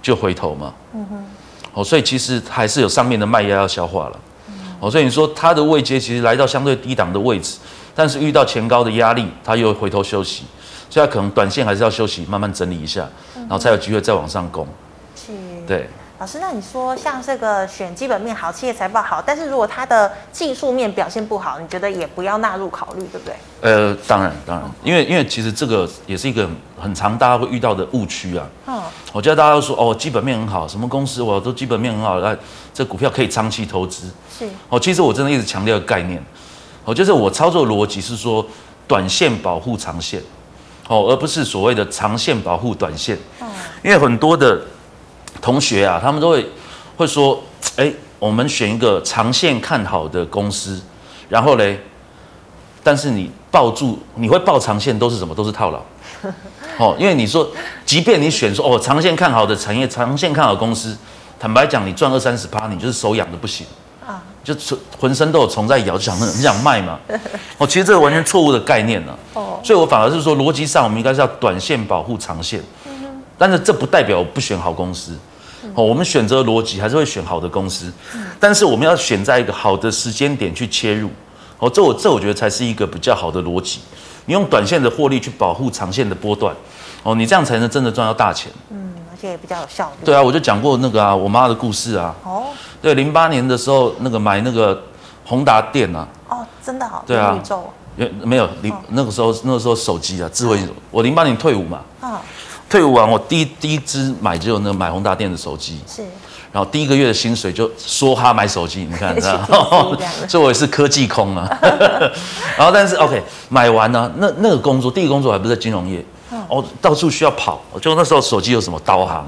[0.00, 0.74] 就回头嘛。
[0.92, 1.24] 嗯哼。
[1.72, 4.20] 哦，所以其实还是有上面的卖压要消化了。
[4.48, 4.54] 嗯。
[4.80, 7.56] 哦，所以你说它的位阶其实来到相对低档的位置，
[7.94, 10.44] 但是遇到前高的压力，它又回头休息。
[10.90, 14.66] 所以它可能短线还是要休息，慢慢整理一下，然后才有机会再往上攻。
[15.16, 15.32] 是。
[15.66, 15.88] 对。
[16.24, 23.34] 老师，那你说像这个选基本面好，企业财报好，但是如果它的技术面表现不好，你觉得也不要纳入考虑，对不对？
[23.60, 26.48] 呃，当然，当然，因为因为其实这个也是一个
[26.80, 28.46] 很常大家会遇到的误区啊。
[28.66, 28.82] 嗯。
[29.12, 32.34] 我觉得大家都说哦，基本面很好，什么公司我都基本面很好，那
[32.72, 34.10] 这股票可以长期投资。
[34.38, 34.48] 是。
[34.70, 36.24] 哦，其实我真的一直强调概念，
[36.86, 38.42] 哦，就是我操作逻辑是说，
[38.88, 40.22] 短线保护长线。
[40.88, 43.18] 哦，而不是所谓的长线保护短线，
[43.82, 44.60] 因为很多的
[45.44, 46.48] 同学啊，他们都会
[46.96, 47.38] 会说，
[47.76, 50.80] 哎，我们选一个长线看好的公司，
[51.28, 51.78] 然后嘞，
[52.82, 55.34] 但是你抱住，你会抱长线都是什么？
[55.34, 55.82] 都是套牢。
[56.80, 57.46] 哦，因为你说，
[57.84, 60.96] 即便你选说哦，长线看好的产业，长线看好的公司，
[61.38, 63.66] 坦白讲，你赚二三十趴，你就是手痒的不行
[64.06, 64.22] 啊。
[64.42, 64.54] 就
[64.98, 66.98] 浑身都有虫在咬，就想那 你想卖嘛？
[67.58, 69.34] 哦，其实这个完全错误的概念呢、啊。
[69.34, 72.62] 哦，所以我反而是说，逻辑上我们应该是要短线保护长线。
[72.86, 73.22] 嗯。
[73.36, 75.12] 但是这不代表我不选好公司。
[75.74, 77.92] 哦，我们选择逻辑还是会选好的公司。
[78.14, 78.24] 嗯。
[78.38, 81.10] 但是我们要选在一个好的时间点去切入。
[81.58, 83.80] 哦，这我这我觉得才是一个比较好的逻辑。
[84.26, 86.54] 你用短线的获利去保护长线的波段。
[87.02, 88.50] 哦，你这样才能真的赚到大钱。
[88.70, 90.04] 嗯，而且也比较有效率。
[90.04, 92.14] 对啊，我就讲过那个啊，我妈的故事啊。
[92.24, 92.44] 哦。
[92.80, 94.82] 对，零八年的时候，那个买那个
[95.24, 96.06] 宏达电啊。
[96.28, 97.04] 哦，真的好。
[97.06, 97.38] 对啊。
[97.38, 97.70] 宇宙。
[98.24, 100.58] 没有，零那个时候那个时候手机啊，智慧。
[100.90, 101.80] 我零八年退伍嘛。
[102.00, 102.20] 啊。
[102.68, 105.80] 退伍完，我第一第一支买就有那个买宏达电的手机。
[105.86, 106.02] 是。
[106.52, 109.14] 然后第一个月的薪水就梭哈买手机，你看？
[110.28, 111.48] 所以我也是科技控啊。
[112.56, 116.04] 然后，但是 OK，买完呢，那那个工作，第一个工作还不是在金融业。
[116.48, 119.26] 哦，到处需要跑，就那时候手机有什么导航。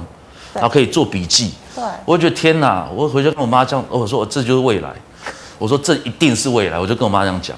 [0.55, 2.89] 然后可以做笔记，对，我就觉得天哪！
[2.95, 4.91] 我回去跟我妈讲，我说这就是未来，
[5.59, 7.55] 我说这一定是未来，我就跟我妈这样讲，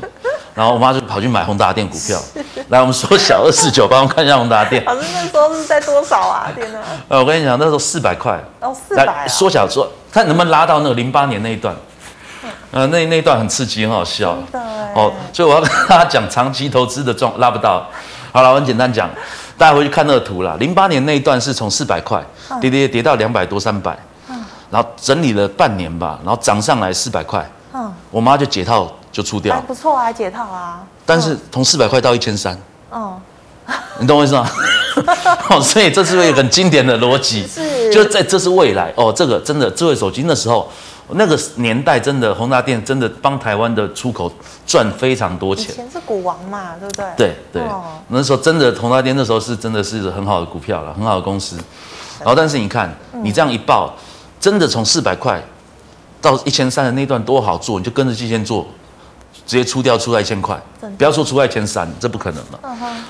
[0.58, 2.20] 然后我妈就跑去买宏达电股票。
[2.66, 4.84] 来，我们缩小二四九，帮我看一下宏达电。
[4.84, 6.50] 老师那时候是在多少啊？
[6.52, 6.80] 天哪！
[7.06, 8.36] 呃，我跟你讲，那时候四百块。
[8.58, 9.06] 哦，四百。
[9.06, 11.72] 来缩小说，看能不能拉到那个零八年那一段。
[12.72, 14.36] 呃，那那一段很刺激，很好笑。
[14.50, 14.60] 对。
[14.96, 17.86] 哦，所以我要跟大家讲，长期投资的状拉不到。
[18.32, 19.08] 好了，我很简单讲。
[19.56, 22.20] 大家回去看那个图啦，零八年那一段是从四百块
[22.60, 23.96] 跌跌跌到两百多三百，
[24.70, 27.48] 然后整理了半年吧，然后涨上来四百块，
[28.10, 30.84] 我妈就解套就出掉，还不错啊，解套啊。
[31.06, 32.58] 但是从四百块到一千三，
[32.92, 33.20] 嗯，
[33.98, 34.48] 你懂我意思吗？
[35.50, 40.68] 哦，所以这是一个很经典的逻辑，是，就在这是未来哦，这个真的智慧手机那时候。
[41.12, 44.30] 那个年代真的宏达电真的帮台湾的出口
[44.66, 45.70] 赚非常多钱。
[45.70, 47.06] 以前是股王嘛，对不对？
[47.16, 51.56] 对对，哦、那时候真的宏达电那时候是真的是很好的股票了，很好的公司。
[52.18, 53.94] 然后但是你看，你这样一报，
[54.38, 55.42] 真的从四百块
[56.20, 58.66] 到一千三的那段多好做，你就跟着季线做，
[59.46, 60.60] 直接出掉出来一千块，
[60.96, 62.60] 不要说出来一千三，这不可能了。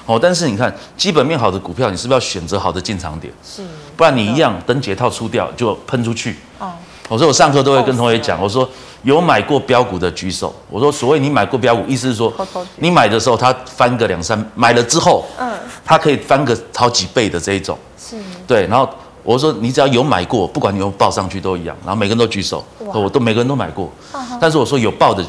[0.07, 3.33] 哦，但是你看基本面好的股票，你是不是要选择好的进场点？
[3.44, 3.62] 是，
[3.97, 6.37] 不然你一样等解套出掉就喷出去。
[6.59, 6.73] 哦。
[7.09, 8.68] 我说我上课都会跟同学讲，我说
[9.03, 10.55] 有买过标股的举手。
[10.68, 12.31] 我说所谓你买过标股，意思是说
[12.77, 15.51] 你买的时候它翻个两三，买了之后，嗯，
[15.87, 17.79] 它可以翻个好几倍的这一种。
[17.99, 18.16] 是。
[18.47, 18.87] 对，然后
[19.29, 21.77] 我说你只要有买过，不管你有报上去都一样。
[21.85, 23.93] 然后每个人都举手，我都每个人都买过。
[24.41, 25.23] 但是我说有报的，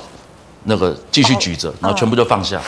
[0.63, 2.62] 那个继续举着，然后全部就放下。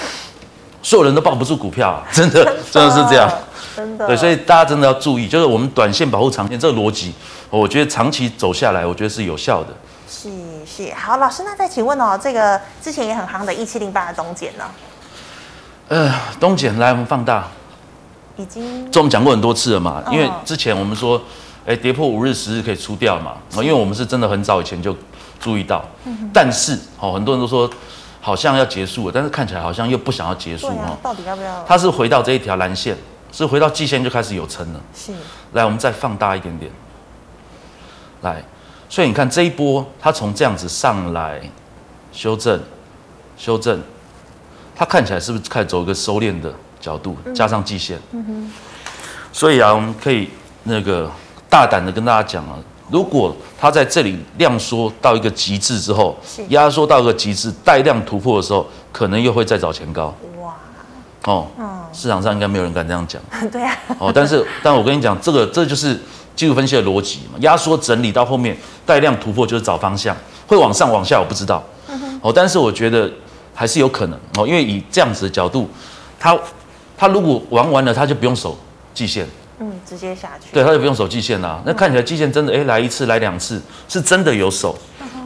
[0.83, 3.31] 所有人都抱不住股票， 真的真的是这样。
[3.73, 4.07] 真的。
[4.07, 7.13] 对，所以大家真的要注意，就是我们短线保护长线这个逻辑。
[7.49, 9.69] 我觉得长期走下来，我觉得是有效的。
[10.09, 10.29] 是
[10.65, 14.65] 是，好，老师，那再请问哦，这个之前也很夯的一七零八的东碱呢？
[15.87, 17.47] 呃，东碱来，我们放大，
[18.37, 20.03] 已经，这我们讲过很多次了嘛。
[20.11, 21.17] 因为之前我们说，
[21.65, 23.33] 哎、欸，跌破五日、十日可以出掉嘛。
[23.55, 24.95] 因为我们是真的很早以前就
[25.39, 25.83] 注意到，
[26.33, 27.69] 但是哦，很多人都说
[28.21, 30.97] 好像要结束了，但是看起来好像又不想要结束哦。
[31.03, 31.63] 到底要不要？
[31.67, 32.97] 它是回到这一条蓝线，
[33.31, 34.81] 是回到季线就开始有撑了。
[34.95, 35.11] 是，
[35.53, 36.71] 来，我们再放大一点点，
[38.21, 38.43] 来，
[38.89, 41.41] 所以你看这一波，它从这样子上来
[42.11, 42.59] 修正，
[43.37, 43.81] 修正。
[44.73, 47.97] 它看起来是不是开始走一个收敛的角度，加上季线？
[48.11, 48.51] 嗯哼。
[49.31, 50.27] 所以啊，我们可以
[50.63, 51.09] 那个
[51.49, 52.57] 大胆的跟大家讲啊，
[52.89, 56.17] 如果它在这里量缩到一个极致之后，
[56.49, 60.13] 压缩到一个极致带量突破的时候，可能又会再找前高。
[60.41, 60.53] 哇。
[61.25, 61.47] 哦。
[61.93, 63.21] 市场上应该没有人敢这样讲。
[63.49, 63.73] 对啊。
[63.99, 65.97] 哦，但是，但我跟你讲，这个这就是
[66.35, 67.37] 技术分析的逻辑嘛。
[67.39, 70.15] 压缩整理到后面带量突破就是找方向，
[70.47, 71.63] 会往上往下我不知道。
[71.87, 72.19] 嗯。
[72.21, 73.09] 哦，但是我觉得。
[73.53, 75.69] 还是有可能哦，因为以这样子的角度，
[76.17, 76.35] 他
[77.01, 78.55] 他如果玩完了，他就不用守
[78.93, 79.25] 季线，
[79.57, 81.59] 嗯，直接下去，对，他就不用守季线啦。
[81.65, 83.59] 那看起来季线真的，哎，来一次，来两次，
[83.89, 84.77] 是真的有守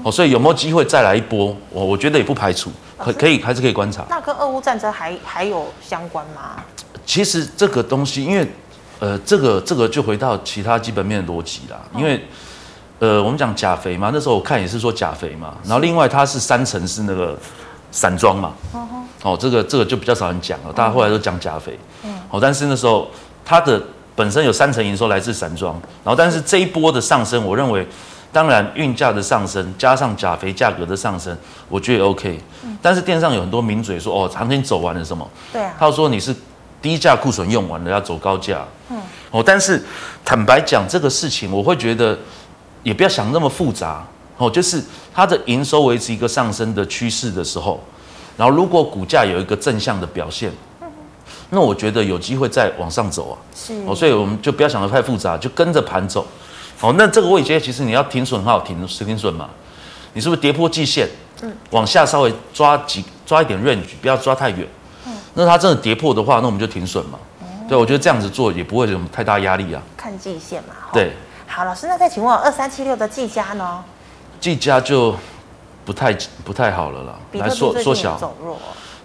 [0.02, 1.54] 哦，所以有没有机会再来一波？
[1.72, 4.06] 我我觉得也不排除，可可以还是可以观察。
[4.10, 6.64] 那跟俄乌战争还还有相关吗？
[7.06, 8.48] 其实这个东西，因为
[9.02, 12.26] 呃，这个这个就回到其他基本面的逻辑啦，因为
[13.00, 17.38] 呃，我们讲钾肥嘛，那时候我看也是说钾肥嘛，然后另外它是三层是那个。
[17.96, 18.52] 散装嘛，
[19.24, 22.14] 哦，这个这个就比较少人讲了，大家后来都讲钾肥，嗯。
[22.30, 23.08] 哦，但是那时候
[23.46, 23.82] 它的
[24.14, 27.88] 本身有三成营收来自散装，然后但是这一波的上升，我认为，
[28.34, 31.36] 当然运价的上升加上钾肥价格的上升，
[31.70, 32.38] 我觉得 OK，
[32.82, 35.26] 但是电商有很多名嘴说，哦，行情走完了什么？
[35.54, 36.36] 对啊，他说你是
[36.82, 38.98] 低价库存用完了要走高价，嗯，
[39.32, 39.82] 哦，但是
[40.26, 42.20] 坦白讲这个事情，我会觉得
[42.84, 44.06] 也不要想那么复杂。
[44.38, 47.80] 哦，就是它的营收维持一个上升的趋势的时候，
[48.38, 50.52] 然后如果股价有一个正向的表现，
[51.50, 53.38] 那我觉得有机会再往上走啊。
[53.56, 56.26] 是哦，所以我们就不要想得太复杂，就跟着盘走。
[56.82, 59.50] 哦，那这个位阶其实你要停损很好停，是停损嘛？
[60.14, 61.08] 你是不是跌破季线？
[61.42, 64.68] 嗯，往下稍微抓几抓一点 range，不要抓太远。
[65.06, 67.18] 嗯，那它真的跌破的话，那我们就停损嘛。
[67.70, 69.82] 对，我觉得这样子做也不会有什么太大压力啊。
[69.96, 70.76] 看季线嘛。
[70.94, 71.14] 对。
[71.48, 73.84] 好，老师，那再请问二三七六的季家呢？
[74.46, 75.16] 技家就
[75.84, 78.16] 不太不太好了啦，来缩缩小，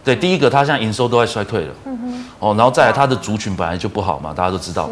[0.04, 4.90] 对，第一个它现在营收都在衰退了，嗯哼，哦，然后再来它的族群本来就不好嘛，大家都知道，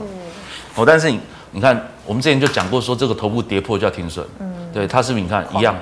[0.74, 5.76] 哦，但是你你看，我们之前就讲过说这个头部跌破就要停损，嗯，对，它是不是你看一样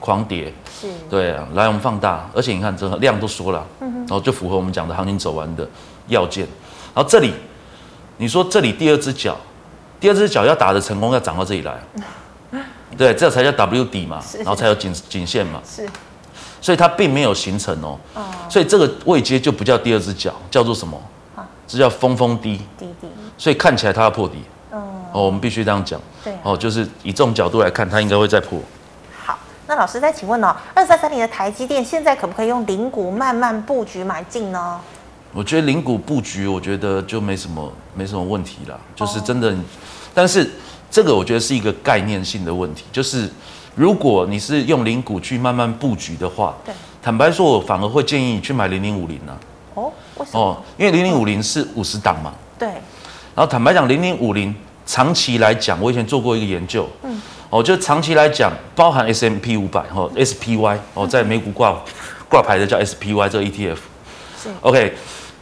[0.00, 5.64] 狂跌，是，对啊，来我们放大，而且你看这个量都缩了，嗯哼，然后就符合我们讲的行情走完的
[6.08, 6.44] 要件，
[6.92, 7.32] 然后这里
[8.16, 9.36] 你说这里第二只脚，
[10.00, 11.78] 第二只脚要打的成功，要涨到这里来。
[12.98, 15.88] 对，这才叫 W 底嘛，然后才有颈颈线嘛，是，
[16.60, 21.00] 所以它并没有形成哦，哦，所以这个位阶就不叫第二只脚，叫做什么？
[21.36, 22.58] 啊，这叫峰峰低。
[22.76, 23.06] 低低，
[23.38, 24.38] 所以看起来它要破底，
[24.72, 24.82] 哦，
[25.12, 28.58] 哦，我们必须这样讲，对，哦，就是以这种角度来看，它应该会再破。
[29.24, 34.80] 好，那老师再请问哦，二三三零的台积电现在可不可以用零股慢慢布局买进呢？
[35.32, 39.56] 我觉得零股布局，我觉得就没什么没什么问题了，就是真的，哦、
[40.12, 40.50] 但是。
[40.90, 43.30] 这个我觉得是一个概念性的问题，就是
[43.74, 49.38] 如果你是用零股去慢慢布局的话，对，坦白说，我反而会建议你去买零零五零呢。
[49.74, 50.40] 哦，为什么？
[50.40, 52.32] 哦，因为零零五零是五十档嘛。
[52.58, 52.68] 对。
[52.68, 54.52] 然后坦白讲，零零五零
[54.84, 57.20] 长期来讲，我以前做过一个研究，嗯，
[57.50, 61.78] 哦，就长期来讲，包含 S M P 五百哦，S P Y 哦，在美股挂
[62.28, 63.82] 挂牌的叫 S P Y 这个 E T F。
[64.42, 64.48] 是。
[64.62, 64.94] OK，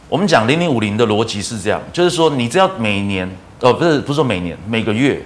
[0.09, 3.27] 我们讲零零五零的逻辑是这样，就是说你只要每年
[3.61, 5.19] 哦，不是不是说每年，每个月。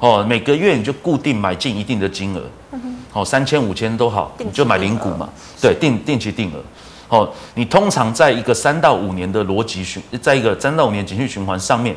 [0.00, 2.42] 哦，每个月你就固定买进一定的金额，
[3.12, 5.28] 哦，三千五千都好，你就买零股嘛，
[5.60, 6.58] 对，定定期定额。
[7.08, 11.94] 哦，你通常在一个三到五年的逻辑循，在一个三到五年景气循环上面，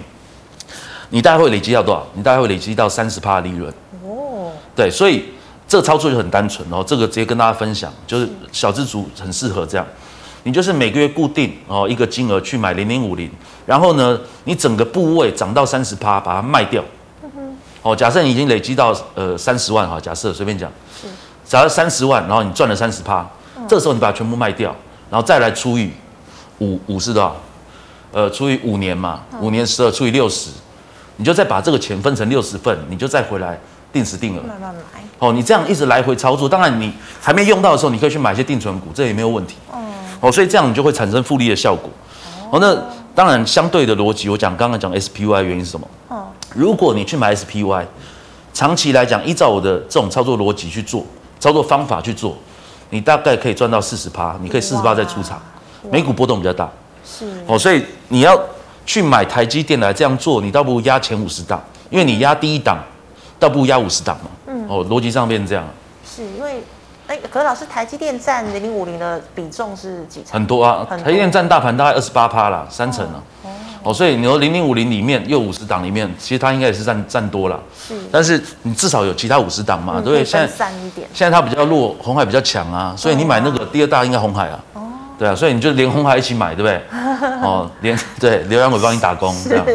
[1.11, 2.05] 你大概会累积到多少？
[2.13, 3.73] 你大概会累积到三十趴利润。
[4.03, 5.23] 哦，对，所以
[5.65, 9.87] 这个操作就很单纯哦，这个直接跟大家分享，就是小资族很适合这样，
[10.43, 13.29] 你就是每个月固定哦一个金额去买零零五零，
[13.65, 16.83] 然后呢，你整个部位涨到三十趴，把它卖掉。
[17.83, 21.07] 哦，假设你已经累积到呃三十万哈，假设随便讲，是，
[21.45, 24.75] 假设三十万，然后你赚了三十趴，嗯、这时候你把它全部卖掉，
[25.09, 25.91] 然后再来除以
[26.59, 27.35] 五五是多少？
[28.13, 30.49] 呃，除以五年嘛，五、嗯、年十二除以六十，
[31.17, 33.59] 你就再把这个钱分成六十份，你就再回来
[33.91, 34.81] 定时定额，慢慢买。
[35.19, 39.55] 哦，你这样一直来回操作，当然你还没用到的时候，你可以去买一些定存股，这也没有问题。
[40.21, 41.89] 哦，所以这样你就会产生复利的效果。
[42.49, 42.73] 哦，那
[43.15, 45.87] 当然相对的逻辑，我讲刚刚讲 SPY 原因是什么？
[46.07, 46.27] 哦。
[46.55, 47.85] 如果你去买 SPY，
[48.53, 51.05] 长期来讲，依照我的这种操作逻辑去做，
[51.39, 52.35] 操作方法去做，
[52.89, 55.41] 你大概可以赚到四十趴，你可以四十趴再出场，
[55.91, 56.69] 美股波动比较大，
[57.05, 58.39] 是哦，所以你要
[58.85, 62.77] 去买台积电来这样做，你倒不如压前五十档，因为你压第一档，
[63.39, 64.29] 倒不如压五十档嘛。
[64.47, 65.65] 嗯，哦，逻辑上变成这样。
[66.05, 66.63] 是因为，
[67.13, 70.33] 哎，可是老师，台积电占零零五零的比重是几成？
[70.33, 73.21] 很多啊，多台积电占大盘大概二十八趴啦，三成啊。
[73.43, 73.49] 哦
[73.83, 77.59] 哦，所以你说零零五零里面又五十档里面，其实它应该也是占占多了。
[77.77, 80.25] 是，但是你至少有其他五十档嘛，对不对？
[80.25, 81.07] 现在散一点。
[81.13, 84.59] 现在它比较弱，红海比较强啊，所以你买那个第二大应该红海啊。
[84.73, 84.81] 哦。
[85.19, 86.81] 对啊，所以你就连红海一起买，对不对？
[87.43, 89.65] 哦，连对刘扬伟帮你打工这样。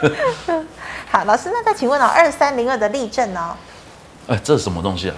[1.10, 3.54] 好，老师，那再请问哦，二三零二的例证呢？
[4.28, 5.16] 哎，这是什么东西啊？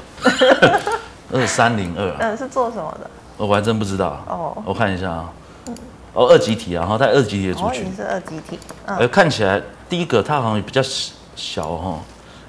[1.33, 2.17] 二三零二。
[2.19, 3.11] 嗯，是做什么的？
[3.37, 4.23] 我还真不知道。
[4.29, 4.63] 哦。
[4.65, 5.33] 我看一下啊。
[6.13, 8.59] 哦，二级体啊，然后在二级体的族群，哦、是二级体。
[8.87, 10.83] 嗯、呃，看起来第一个它好像也比较
[11.37, 12.01] 小哈，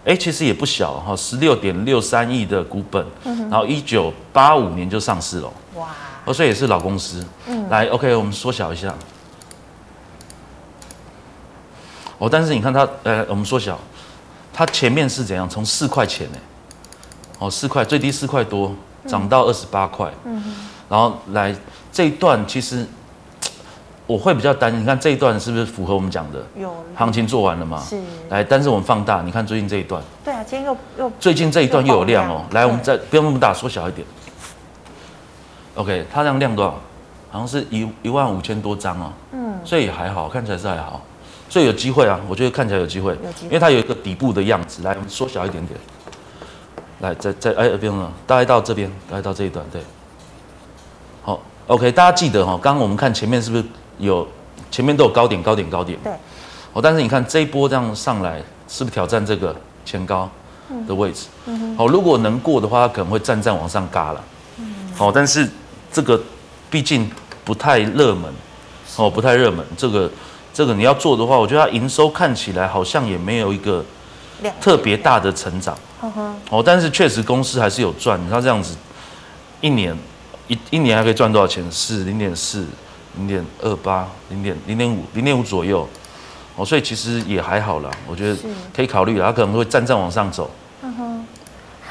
[0.03, 5.89] 哎，其实也不小哈，十六点六三亿的股本，嗯、然后一九八五年就上市了，哇，
[6.25, 7.23] 哦，所以也是老公司。
[7.45, 8.91] 嗯，来，OK，我们缩小一下。
[12.17, 13.77] 哦，但是你看它，呃，我们缩小，
[14.51, 15.47] 它前面是怎样？
[15.47, 16.37] 从四块钱呢？
[17.41, 18.71] 哦，四块最低四块多，
[19.07, 20.13] 涨到二十八块。
[20.25, 20.53] 嗯哼，
[20.87, 21.55] 然后来
[21.91, 22.85] 这一段其实。
[24.07, 26.45] 我会比较担心，你看这一段是不是符合我们讲的？
[26.59, 27.81] 有行情做完了嘛？
[27.81, 27.97] 是。
[28.27, 30.03] 来，但是我们放大，你看最近这一段。
[30.21, 31.09] 对啊，今天又又。
[31.17, 32.43] 最近这一段又有量哦。
[32.51, 34.05] 来，我们再不用那么大，缩小一点。
[35.75, 36.71] OK，它这样量多少？
[37.31, 39.13] 好像是一一万五千多张哦。
[39.31, 39.57] 嗯。
[39.63, 40.99] 所以还好，看起来是还好，
[41.47, 43.11] 所以有机会啊，我觉得看起来有机会。
[43.11, 43.45] 有机会。
[43.45, 44.83] 因为它有一个底部的样子。
[44.83, 45.79] 来，我们缩小一点点。
[47.01, 49.81] 来，在在哎，不用了，大概到这边，大概到这一段，对。
[51.23, 53.63] 好，OK，大家记得哈，刚刚我们看前面是不是？
[53.97, 54.27] 有
[54.71, 55.97] 前面都有高点，高点，高点。
[56.03, 56.11] 对。
[56.73, 60.29] 哦，但是你看这一波这样上来，是不是挑战这个前高
[60.87, 61.27] 的位置？
[61.45, 61.77] 嗯哼。
[61.77, 64.23] 好，如果能过的话，它可能会站站往上嘎了。
[64.57, 64.65] 嗯。
[64.95, 65.47] 好，但是
[65.91, 66.19] 这个
[66.69, 67.09] 毕竟
[67.43, 68.31] 不太热门，
[68.97, 69.65] 哦，不太热门。
[69.75, 70.09] 这个
[70.53, 73.83] 这个你要做的话，我觉得它营收看起来好像也没有一个
[74.59, 75.77] 特别大的成长。
[76.49, 78.19] 哦，但是确实公司还是有赚。
[78.29, 78.75] 它这样子
[79.59, 79.97] 一年
[80.47, 81.69] 一一年还可以赚多少钱？
[81.71, 82.65] 是零点四。
[83.17, 85.85] 零点二八，零点零点五，零点五左右，
[86.55, 88.39] 哦，所以其实也还好啦，我觉得
[88.73, 90.49] 可以考虑，它可能会站站往上走。
[90.81, 91.27] 嗯哼，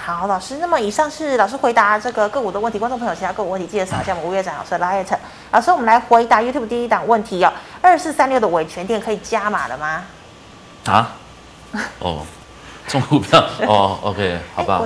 [0.02, 5.04] 好，老师，那么以上是老师回答这个个股的问题，观众朋友其他个股问题记得扫一下我们吴岳展老师的 LINE。
[5.52, 10.04] 老师，我们来回答 YouTube 第一档问题哦，二四三六的伟诠电可以加码了吗？
[10.86, 11.12] 啊？
[11.98, 12.24] 哦，
[12.86, 14.82] 这种股票 哦，OK，好吧。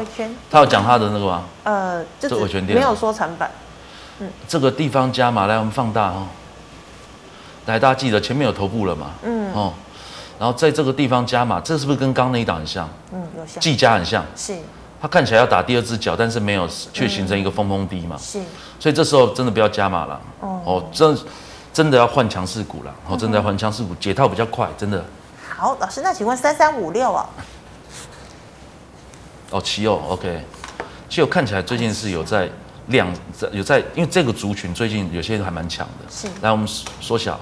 [0.50, 1.42] 他有讲他的那个吗？
[1.64, 3.48] 呃，就伟诠电没有说成本。
[4.20, 6.26] 嗯，这个地方加码，来我们放大哦。
[7.66, 9.10] 来，大家记得前面有头部了嘛？
[9.22, 9.52] 嗯。
[9.54, 9.72] 哦，
[10.38, 12.88] 然后在这个地方加码，这是不是跟刚刚那一档很像？
[13.12, 13.60] 嗯，有像。
[13.60, 14.24] 技嘉很像。
[14.36, 14.56] 是。
[15.00, 18.16] 它看起来要打第二只脚，但是没有，却形成一个峰峰低嘛。
[18.18, 18.40] 是。
[18.78, 20.20] 所以这时候真的不要加码了。
[20.40, 20.60] 哦。
[20.64, 21.18] 哦，真
[21.72, 22.94] 真的要换强势股了。
[23.08, 25.02] 哦，真的要换强势股，解套比较快，真的。
[25.56, 27.26] 好，老师，那请问三三五六啊？
[29.54, 30.40] 哦，奇偶，OK。
[31.08, 32.50] 奇偶看起来最近是有在。
[32.88, 36.04] 量在有在，因为这个族群最近有些人还蛮强的。
[36.10, 36.28] 是。
[36.42, 36.68] 来，我们
[37.00, 37.40] 缩小。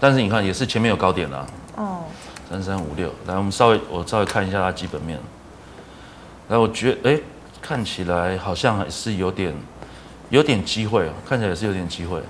[0.00, 1.46] 但是你看，也是前面有高点了。
[1.76, 2.04] 哦。
[2.48, 5.20] 三三五六，来，我们稍微我稍微看一下它基本面。
[6.48, 7.20] 来，我觉得，哎，
[7.60, 9.54] 看起来好像还是有点
[10.30, 12.22] 有点机会哦，看起来也是有点机会。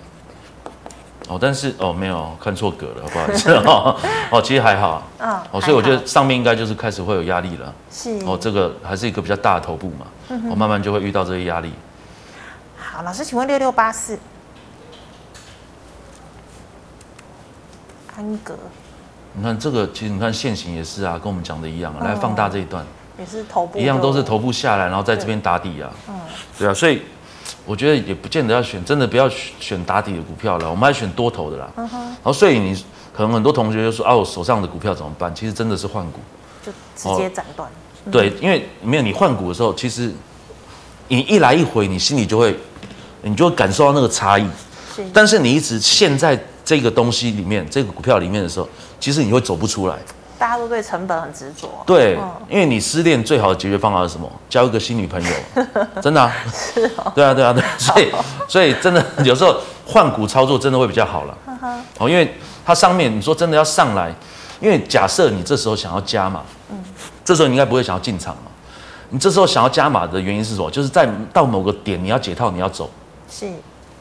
[1.27, 3.97] 哦，但是哦，没有看错格了，不好 意思哦。
[4.31, 5.03] 哦，其实还好。
[5.19, 5.41] 嗯。
[5.53, 7.73] 哦，所以我觉得上面应该就是开始会有压力了。
[7.91, 8.19] 是。
[8.27, 10.07] 哦，这个还是一个比较大的头部嘛。
[10.29, 10.51] 嗯。
[10.51, 11.73] 哦，慢慢就会遇到这些压力。
[12.77, 14.19] 好，老师，请问六六八四，
[18.15, 18.55] 安格。
[19.33, 22.05] 你看这个，其实你看线型也是啊，跟我们讲的一样啊。
[22.05, 22.85] 来放大这一段。
[23.19, 23.79] 也是头部。
[23.79, 25.91] 一样都是头部下来，然后在这边打底啊。
[26.07, 26.21] 嗯。
[26.59, 27.03] 对啊，所以。
[27.67, 31.71] 我觉得也不见得要选，真的不要选打底的股票了，我们还选多头的啦。
[31.77, 31.89] 然
[32.23, 32.75] 后，所以你
[33.13, 35.35] 可能很多同学就说啊，我手上的股票怎么办？
[35.35, 36.21] 其实真的是换股，
[36.65, 37.69] 就直接斩断。
[37.69, 40.13] 哦、对，因为没有你换股的时候，其实
[41.09, 42.55] 你一来一回，你心里就会，
[43.23, 44.47] 你就会感受到那个差异。
[44.95, 45.03] 是。
[45.13, 48.69] 但是你一直陷在这个东西里面，这个股票里面的时候，
[49.01, 49.97] 其实你会走不出来。
[50.45, 51.83] 大家都对成本很执着。
[51.87, 52.19] 对，
[52.51, 54.31] 因为你失恋最好的解决方法是什么？
[54.47, 55.31] 交一个新女朋友，
[56.03, 56.31] 真的啊。
[56.53, 57.11] 是哦。
[57.15, 57.65] 对啊，对啊，对。
[57.79, 58.13] 所以，
[58.47, 61.39] 所以真的有时候换股操作真的会比较好了。
[61.97, 62.31] 哦，因为
[62.63, 64.15] 它上面你说真的要上来，
[64.61, 66.77] 因为假设你这时候想要加码，嗯，
[67.25, 68.51] 这时候你应该不会想要进场嘛。
[69.09, 70.71] 你这时候想要加码的原因是什么？
[70.71, 72.91] 就是在到某个点你要解套，你要走。
[73.31, 73.51] 是。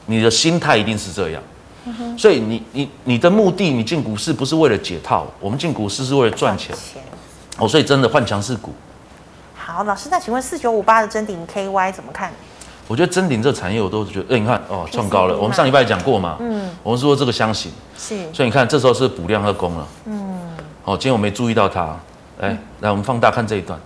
[0.07, 1.41] 你的心态一定是这样。
[2.17, 6.75] 所以你你你的目的，你进股市不是为了解套，我们进股市是为了赚钱。
[6.75, 7.01] 钱。
[7.57, 8.73] 哦，所以真的换强势股。
[9.55, 12.31] 好，老师，那请问四九五八的真顶 KY 怎么看？
[12.87, 15.37] 我觉得真顶这个产业，我都觉得，哎，你看哦，创高了。
[15.37, 20.39] 我们上礼拜讲过嘛，嗯，我们说这个箱型，是，所以你看这时候是补量和攻了，嗯，
[20.83, 21.97] 哦，今天我没注意到它，
[22.41, 23.79] 哎，来，我们放大看这一段，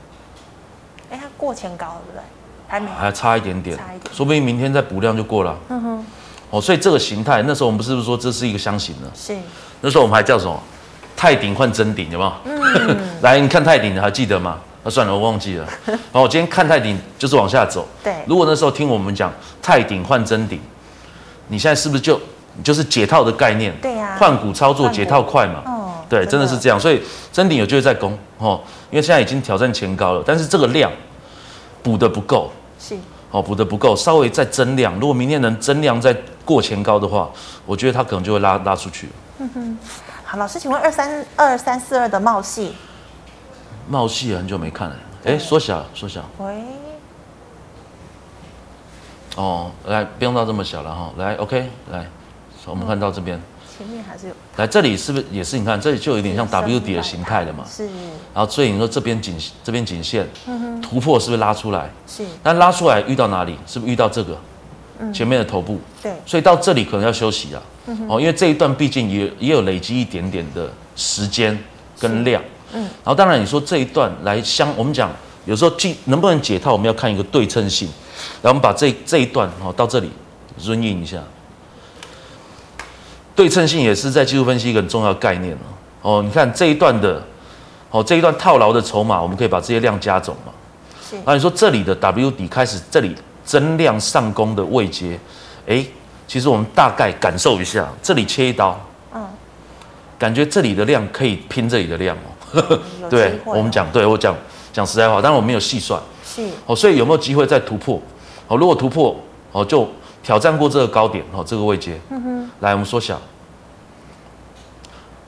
[1.12, 2.24] 哎，它过前高了，对不对？
[2.68, 6.06] 还没，还差一点点，差一点，说不定明天再补量就过了，嗯哼，
[6.50, 9.12] 哦，所以这个形态，那时候我们不是不是说这是一个箱型呢？
[9.14, 9.36] 是，
[9.82, 10.58] 那时候我们还叫什么？
[11.16, 12.34] 泰鼎换真鼎，有没有？
[12.46, 14.58] 嗯， 来，你看泰鼎，你还记得吗？
[14.84, 15.68] 那算了，我忘记了。
[15.86, 17.88] 然 后我今天看泰鼎就是往下走。
[18.04, 18.14] 对。
[18.28, 20.62] 如果那时候听我们讲泰鼎换真鼎，
[21.48, 22.22] 你现在是不是就
[22.64, 23.76] 就是解套的概念？
[23.82, 24.16] 对呀。
[24.20, 25.64] 换股操作解套快嘛？
[25.66, 25.92] 哦。
[26.08, 26.80] 对，真的是这样。
[26.80, 27.02] 所以
[27.34, 30.92] 真鼎有机会再攻哦，因为现在已经挑战前高了，但是这个量
[31.82, 32.52] 补的不够。
[32.80, 32.96] 是。
[33.32, 34.98] 哦，补的不够，稍微再增量。
[35.00, 36.16] 如果明天能增量再
[36.46, 37.30] 过前高的话，
[37.66, 39.10] 我觉得它可能就会拉拉出去。
[39.40, 39.78] 嗯哼。
[40.24, 42.74] 好，老师，请问二三二三四二的茂系。
[43.90, 46.22] 茂系很久没看了，哎，缩小缩小。
[46.40, 46.64] 喂。
[49.36, 52.06] 哦，来，不用到这么小了哈，来，OK，来，
[52.66, 53.40] 我们看到这边。
[53.78, 54.34] 前面还是有。
[54.56, 55.60] 来，这里是不是也是？
[55.60, 57.64] 你看，这里就有点像 W 底的形态了嘛？
[57.70, 57.86] 是。
[58.34, 60.28] 然后，所以你说这边颈这边颈线
[60.82, 61.90] 突破是不是拉出来？
[62.08, 62.26] 是。
[62.42, 63.56] 但拉出来遇到哪里？
[63.68, 64.38] 是不是遇到这个？
[65.14, 65.80] 前面的头部。
[66.02, 66.12] 对。
[66.26, 67.62] 所以到这里可能要休息了。
[68.08, 71.58] 哦，因为这一段毕竟也也有累积一点点的时间
[72.00, 72.42] 跟量。
[72.74, 75.10] 嗯，然后当然你说这一段来相，我们讲
[75.46, 77.88] 有时候进能不能解套，我们要看一个对称性。
[78.42, 80.10] 然后我们把这这一段哦到这里
[80.66, 81.24] run in 一下，
[83.38, 86.18] 对称性也是在技术分析一个很重要的概念哦。
[86.18, 87.22] 哦，你看这一段的，
[87.92, 90.52] 哦这一段套牢的筹码，我们可以把这些量加总嘛。
[91.08, 91.16] 是。
[91.18, 93.16] 然后你说这里的 W 底开始这里
[93.46, 95.20] 增量上攻的位阶，
[95.68, 95.86] 哎，
[96.28, 98.76] 其实我们大概感受一下，这里切一刀，
[99.14, 99.24] 嗯，
[100.18, 102.80] 感觉这里的量可以拼这里的量哦。
[103.08, 104.36] 对，我们讲，对我讲
[104.74, 108.02] 讲实在话，当然我没有细算，是哦，所以有没有机会再突破？
[108.48, 109.16] 哦，如果突破，
[109.52, 109.88] 哦，就
[110.28, 113.18] 挑战过这个高点，哦，这个位阶，嗯哼，来，我们缩小，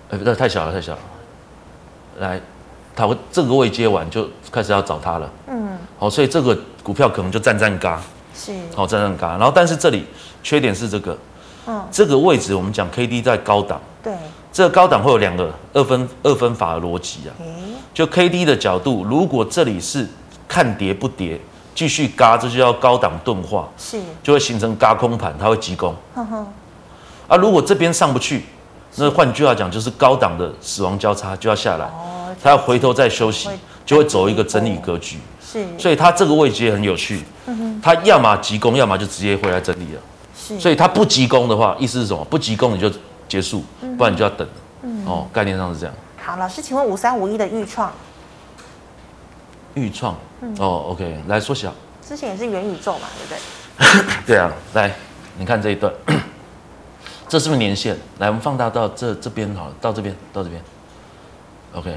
[0.09, 0.99] 哎，那太小了，太小了，
[2.17, 2.41] 来，
[2.93, 8.01] 它会这个位阶完就开始要找它了，嗯，哦，所以这个股票可能就站站嘎，
[8.35, 10.05] 是，哦，站站嘎，然后但是这里
[10.43, 11.17] 缺点是这个，
[11.67, 14.11] 嗯，这个位置我们讲 K D 在高档，对。
[14.51, 17.31] 这个高档会有两个二分二分法的逻辑啊，
[17.93, 20.05] 就 K D 的角度，如果这里是
[20.45, 21.39] 看跌不跌，
[21.79, 25.95] 继续嘎，这就叫高档钝化，是就会形成嘎空盘，它会急攻。
[26.13, 26.45] 呵呵
[27.29, 28.43] 啊，如果这边上不去，
[28.97, 31.89] 那换句话讲就是高档的死亡交叉就要下来，
[32.43, 33.47] 它要回头再休息，
[33.85, 35.19] 就会走一个整理格局。
[35.41, 37.23] 是，所以它这个位置也很有趣，
[37.81, 40.01] 它要么急攻，要么就直接回来整理了。
[40.35, 42.25] 是，所以它不急攻的话，意思是什么？
[42.25, 42.91] 不急攻你就。
[43.29, 43.63] 结束，
[43.95, 44.47] 不然你就要等。
[44.81, 45.93] 嗯，哦，概念上是这样。
[46.17, 47.91] 好，老师，请问五三五一的预创，
[49.75, 50.15] 钰创，
[50.57, 51.73] 哦，OK，来缩小。
[52.07, 54.15] 之前也是元宇宙嘛，对不对？
[54.25, 54.91] 对啊，来，
[55.37, 55.93] 你看这一段，
[57.29, 57.95] 这是不是年线？
[58.17, 60.61] 来，我们放大到这这边好了，到这边，到这边。
[61.73, 61.95] OK，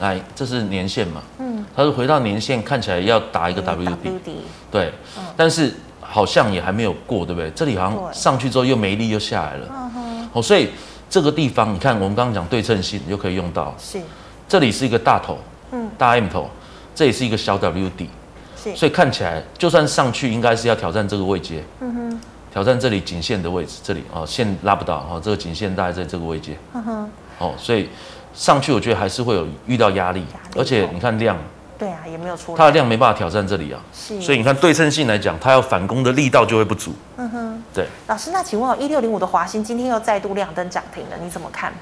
[0.00, 1.22] 来，这是年线嘛？
[1.38, 4.08] 嗯，它是回到年线，看起来要打一个 W 底。
[4.08, 4.36] W 底。
[4.70, 4.92] 对，
[5.36, 7.50] 但是好像也还没有过，对不对？
[7.50, 9.90] 这里好像上去之后又没力，又下来了。
[10.32, 10.70] 哦，所以
[11.10, 13.74] 这个地方你看，我们刚刚讲对称性，就可以用到。
[13.78, 14.00] 是，
[14.48, 15.38] 这里是一个大头，
[15.70, 16.48] 嗯，大 M 头，
[16.94, 18.08] 这也是一个小 W 底。
[18.56, 21.62] 是，所以看起来就算上去，应该是要挑战这个位阶。
[21.80, 22.20] 嗯哼，
[22.52, 26.56] 挑战这里颈线的位置，这里哦，线拉不到，哦，这个颈线大概在这个位阶。
[26.72, 27.88] 嗯哼，哦，所以
[28.32, 30.26] 上去我觉得还是会有遇到压力，力，
[30.56, 31.36] 而且你看量。
[31.76, 32.56] 对啊，也没有出。
[32.56, 34.20] 它的量没办法挑战这里啊，是。
[34.22, 36.94] 所以你看对称性来讲，它要反攻的力道就会不足。
[37.16, 37.86] 嗯哼，对。
[38.06, 41.72] 老师，那请问一六零五的华兴今天又再度亮灯涨停了，你怎么看？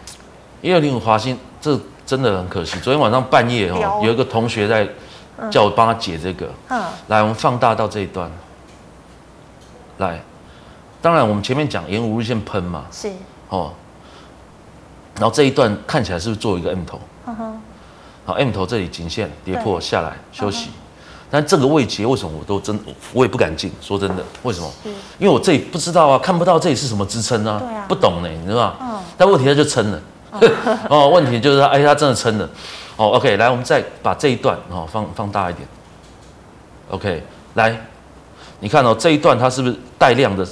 [0.63, 2.79] 一六零五华兴，这真的很可惜。
[2.81, 4.89] 昨天晚上半夜哦，有一个同学在
[5.51, 6.49] 叫我帮他解这个。
[6.69, 6.83] 嗯。
[7.09, 8.31] 来，我们放大到这一段。
[9.99, 10.23] 来，
[11.01, 12.85] 当然我们前面讲沿五日线喷嘛。
[12.91, 13.11] 是。
[13.49, 13.73] 哦。
[15.17, 17.01] 然后这一段看起来是不是做一个 M 头？
[17.27, 17.61] 嗯哼。
[18.25, 20.71] 好，M 头这里颈线跌破下来休息，
[21.29, 22.79] 但这个位置为什么我都真
[23.13, 23.73] 我也不敢进？
[23.81, 24.73] 说真的，为什么？
[25.19, 29.03] 因为我这里不知道啊，看不到这里是什么支撑啊，不懂呢，你知道吗？
[29.19, 30.01] 但问题它就撑了，
[30.89, 32.49] 哦，问题就是它，哎，它真的撑了。
[32.97, 35.67] 哦，OK，来，我们再把这一段哦放放大一点。
[36.91, 37.23] OK，
[37.55, 37.77] 来，
[38.61, 40.47] 你看哦，这一段它是不是带量的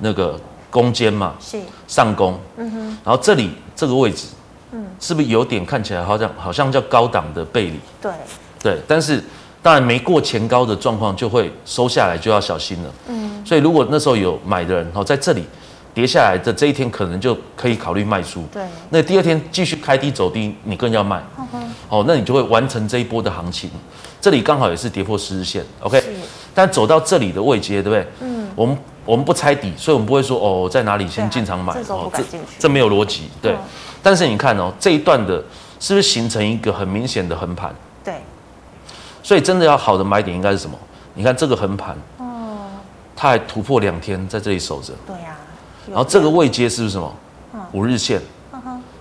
[0.00, 0.38] 那个
[0.70, 1.34] 攻坚嘛？
[1.40, 4.26] 是上攻，嗯哼，然后这里这个位置。
[4.72, 7.80] 嗯，是不是有点看起来好像好像叫高档的背离？
[8.02, 8.12] 对
[8.60, 9.22] 对，但是
[9.62, 12.90] 当然没过前高的状况就会收下来，就要小心了。
[13.08, 15.44] 嗯，所以如果那时候有买的人，哦，在这里
[15.96, 18.44] 跌下来的这一天，可能就可以考虑卖出。
[18.52, 21.22] 对，那第二天继续开低走低，你更要卖。
[21.88, 23.70] 哦，那你就会完成这一波的行情。
[24.20, 26.04] 这里刚好也是跌破十日线，OK。
[26.54, 28.06] 但走到这里的位阶，对不对？
[28.20, 28.76] 嗯，我们
[29.06, 32.22] 我们不猜底，所以我们不会说哦，在哪里先进场买，哦，这
[32.58, 33.52] 这没有逻辑，对。
[33.52, 33.58] 嗯、
[34.02, 35.42] 但是你看哦，这一段的
[35.80, 37.74] 是不是形成一个很明显的横盘？
[38.04, 38.16] 对。
[39.22, 40.78] 所以真的要好的买点应该是什么？
[41.14, 42.58] 你看这个横盘，哦，
[43.16, 45.35] 它还突破两天在这里守着，对呀、啊。
[45.88, 47.14] 然后这个位阶是不是什么？
[47.54, 48.20] 嗯、五日线，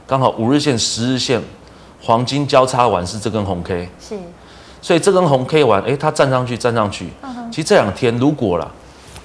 [0.08, 1.42] 刚好五日线、十日线
[2.02, 4.18] 黄金交叉完是这根红 K，是。
[4.82, 7.10] 所以这根红 K 完，哎，它站上去，站上去。
[7.50, 8.70] 其实这两天如果啦，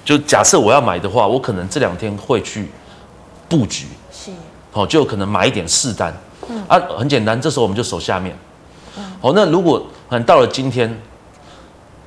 [0.04, 2.70] 就假设我要买的话，我可能这两天会去
[3.48, 3.86] 布局。
[4.11, 4.30] 是。
[4.72, 6.14] 好，就可能买一点试单。
[6.48, 6.64] 嗯。
[6.66, 8.34] 啊，很简单，这时候我们就守下面。
[8.96, 9.04] 嗯。
[9.20, 10.98] 好，那如果很到了今天，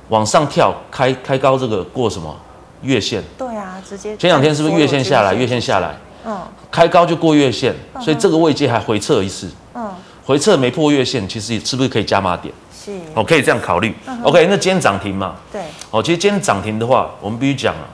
[0.08, 2.34] 往上跳，开开高，这个过什么
[2.82, 3.22] 月线？
[3.38, 4.16] 对啊，直接。
[4.16, 5.34] 前两天是不是月线下来？
[5.34, 5.96] 月线下来。
[6.24, 6.40] 嗯。
[6.70, 9.50] 开高就过月线，所以这个位阶还回撤一次。
[9.74, 9.90] 嗯。
[10.24, 12.54] 回撤没破月线，其实是不是可以加码点？
[12.72, 13.94] 是，哦，可以这样考虑。
[14.06, 15.34] 嗯、OK，那今天涨停嘛？
[15.50, 15.62] 对。
[15.90, 17.88] 哦，其实今天涨停的话，我们必须讲啊，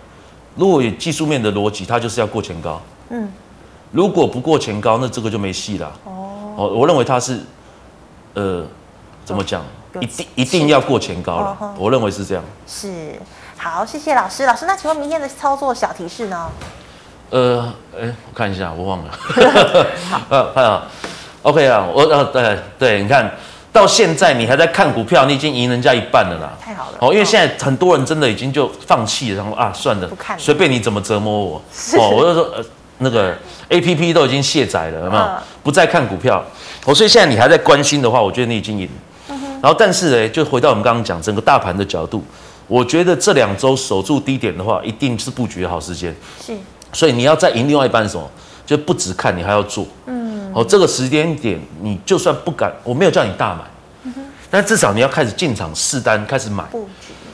[0.56, 2.80] 如果有技术面的逻辑，它就是要过前高。
[3.08, 3.32] 嗯。
[3.90, 5.92] 如果不过前高，那这个就没戏了。
[6.04, 6.54] 哦。
[6.56, 7.40] 哦，我认为它是，
[8.34, 8.64] 呃，
[9.24, 9.64] 怎么讲？
[10.00, 11.56] 一定一定要过前高了。
[11.58, 12.44] 哦、我认为是这样。
[12.66, 13.14] 是。
[13.62, 14.46] 好，谢谢老师。
[14.46, 16.48] 老师，那请问明天的操作小提示呢？
[17.28, 19.10] 呃，哎，我看一下，我忘了。
[20.08, 20.20] 好。
[20.30, 20.86] 呃，看啊。
[21.42, 23.30] OK 啊，我呃，对对，你看。
[23.72, 26.50] 到现在你还在看股票，你已经赢人家一半了啦。
[26.60, 31.62] 太好了哦，因为现在很多人真的已经就放弃了，然后啊，算了，不看了，随便你怎么折磨我。
[31.96, 32.64] 哦，我就说呃，
[32.98, 33.32] 那个
[33.68, 35.22] APP 都已经卸载了，有没有？
[35.22, 36.44] 嗯、不再看股票。
[36.84, 38.88] 哦，所以现在你还在关心的话，我觉得你已经赢。
[39.28, 42.24] 嗯、然后，但是呢，就回到我们刚刚讲整个大盘的角度，
[42.70, 46.14] 我觉得这两周守住低点的话，一定是布局的好时间。
[46.40, 46.56] 是。
[46.92, 48.30] 所以你要再赢另外一半是什么？
[48.64, 49.84] 就不止看，你还要做。
[50.06, 50.52] 嗯。
[50.54, 53.62] 哦，这个时间点，你就算不敢，我没有叫你大买，
[54.04, 56.64] 嗯、哼但至少你要开始进场试单，开始买，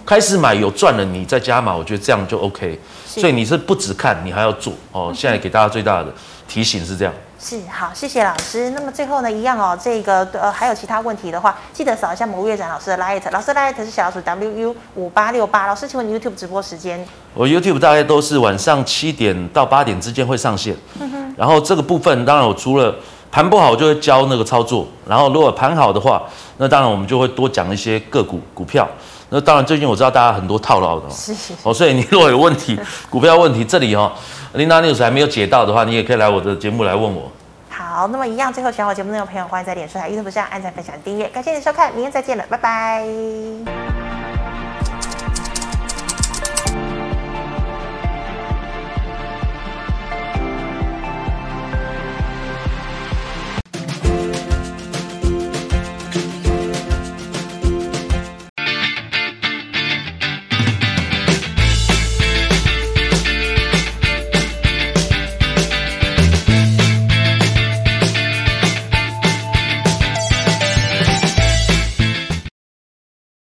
[0.06, 2.80] 开始买有赚了，你再加码，我觉得这样就 OK。
[3.06, 4.72] 是所以你是不止看，你还要做。
[4.92, 6.12] 哦，现在给大家最大的
[6.48, 7.12] 提醒是这样。
[7.38, 8.70] 是好，谢谢老师。
[8.70, 15.66] 那么最后呢，一样哦，这个呃还有其他问题的话，记得扫一下魔月展老师的 Light，老师的 Light 是小老鼠 WU 五八六八。
[15.66, 17.06] 老师，请问 YouTube 直播时间？
[17.34, 20.74] 我 YouTube 大概都是晚上七点到八点之间会上线。
[20.98, 22.94] 嗯、哼然后这个部分，当然我除了
[23.30, 24.88] 盘不好，我就会教那个操作。
[25.06, 26.22] 然后如果盘好的话，
[26.56, 28.88] 那当然我们就会多讲一些个股股票。
[29.28, 32.78] 那当然最近我知道大家很多套牢的，是是是哦，所以你如果有问题，
[33.10, 34.10] 股票问题这里哦
[34.54, 37.30] ，Linda News 还没有解到的话，你也可以来我的节目来问我。
[37.68, 41.26] 好，那么一样，最后喜欢我节目内容的朋友，欢迎在脸书、台 YouTube 上按赞、分享、订阅。
[41.28, 43.95] 感谢你的收看，明天再见了，拜拜。